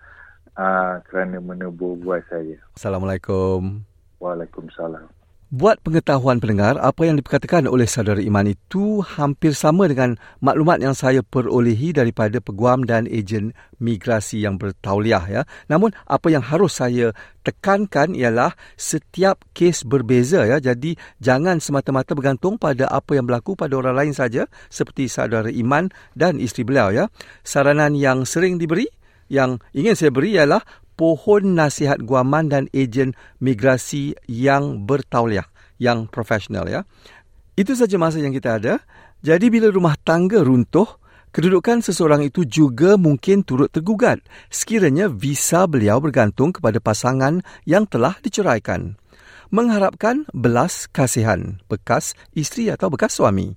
uh, 0.54 1.02
kerana 1.10 1.42
menebur 1.42 1.98
buat 1.98 2.22
saya. 2.30 2.62
Assalamualaikum. 2.78 3.82
Waalaikumsalam. 4.22 5.17
Buat 5.48 5.80
pengetahuan 5.80 6.44
pendengar, 6.44 6.76
apa 6.76 7.08
yang 7.08 7.16
diperkatakan 7.16 7.64
oleh 7.72 7.88
saudara 7.88 8.20
Iman 8.20 8.52
itu 8.52 9.00
hampir 9.00 9.56
sama 9.56 9.88
dengan 9.88 10.20
maklumat 10.44 10.76
yang 10.76 10.92
saya 10.92 11.24
perolehi 11.24 11.96
daripada 11.96 12.36
peguam 12.36 12.84
dan 12.84 13.08
ejen 13.08 13.56
migrasi 13.80 14.44
yang 14.44 14.60
bertauliah. 14.60 15.24
Ya. 15.24 15.42
Namun, 15.72 15.96
apa 16.04 16.28
yang 16.28 16.44
harus 16.44 16.76
saya 16.76 17.16
tekankan 17.48 18.12
ialah 18.12 18.52
setiap 18.76 19.40
kes 19.56 19.88
berbeza. 19.88 20.44
ya. 20.44 20.60
Jadi, 20.60 21.00
jangan 21.16 21.64
semata-mata 21.64 22.12
bergantung 22.12 22.60
pada 22.60 22.84
apa 22.84 23.16
yang 23.16 23.24
berlaku 23.24 23.56
pada 23.56 23.72
orang 23.72 23.96
lain 23.96 24.12
saja 24.12 24.44
seperti 24.68 25.08
saudara 25.08 25.48
Iman 25.48 25.88
dan 26.12 26.44
isteri 26.44 26.68
beliau. 26.68 26.92
ya. 26.92 27.08
Saranan 27.40 27.96
yang 27.96 28.28
sering 28.28 28.60
diberi, 28.60 28.84
yang 29.32 29.64
ingin 29.72 29.96
saya 29.96 30.12
beri 30.12 30.36
ialah 30.36 30.60
pohon 30.98 31.54
nasihat 31.54 32.02
guaman 32.02 32.50
dan 32.50 32.66
ejen 32.74 33.14
migrasi 33.38 34.18
yang 34.26 34.82
bertauliah, 34.82 35.46
yang 35.78 36.10
profesional 36.10 36.66
ya. 36.66 36.82
Itu 37.54 37.78
saja 37.78 37.94
masa 37.94 38.18
yang 38.18 38.34
kita 38.34 38.58
ada. 38.58 38.82
Jadi 39.22 39.46
bila 39.50 39.70
rumah 39.70 39.94
tangga 39.94 40.42
runtuh, 40.42 40.98
kedudukan 41.30 41.82
seseorang 41.86 42.26
itu 42.26 42.42
juga 42.42 42.98
mungkin 42.98 43.46
turut 43.46 43.70
tergugat 43.70 44.18
sekiranya 44.50 45.06
visa 45.06 45.70
beliau 45.70 46.02
bergantung 46.02 46.50
kepada 46.50 46.82
pasangan 46.82 47.42
yang 47.62 47.86
telah 47.86 48.18
diceraikan. 48.18 48.98
Mengharapkan 49.48 50.28
belas 50.36 50.90
kasihan 50.92 51.56
bekas 51.72 52.12
isteri 52.36 52.68
atau 52.68 52.92
bekas 52.92 53.16
suami. 53.16 53.56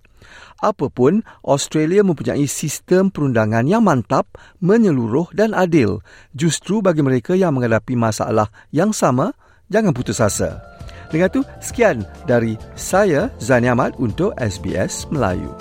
Apapun, 0.61 1.25
Australia 1.41 2.05
mempunyai 2.05 2.45
sistem 2.45 3.09
perundangan 3.09 3.65
yang 3.65 3.81
mantap, 3.81 4.29
menyeluruh 4.61 5.33
dan 5.33 5.57
adil. 5.57 6.05
Justru 6.37 6.79
bagi 6.79 7.01
mereka 7.01 7.33
yang 7.33 7.57
menghadapi 7.57 7.97
masalah 7.97 8.49
yang 8.69 8.93
sama, 8.93 9.33
jangan 9.71 9.93
putus 9.95 10.21
asa. 10.21 10.61
Dengan 11.11 11.27
itu, 11.27 11.41
sekian 11.59 12.07
dari 12.23 12.55
saya 12.77 13.27
Zani 13.41 13.67
Ahmad 13.67 13.97
untuk 13.99 14.31
SBS 14.39 15.09
Melayu. 15.11 15.51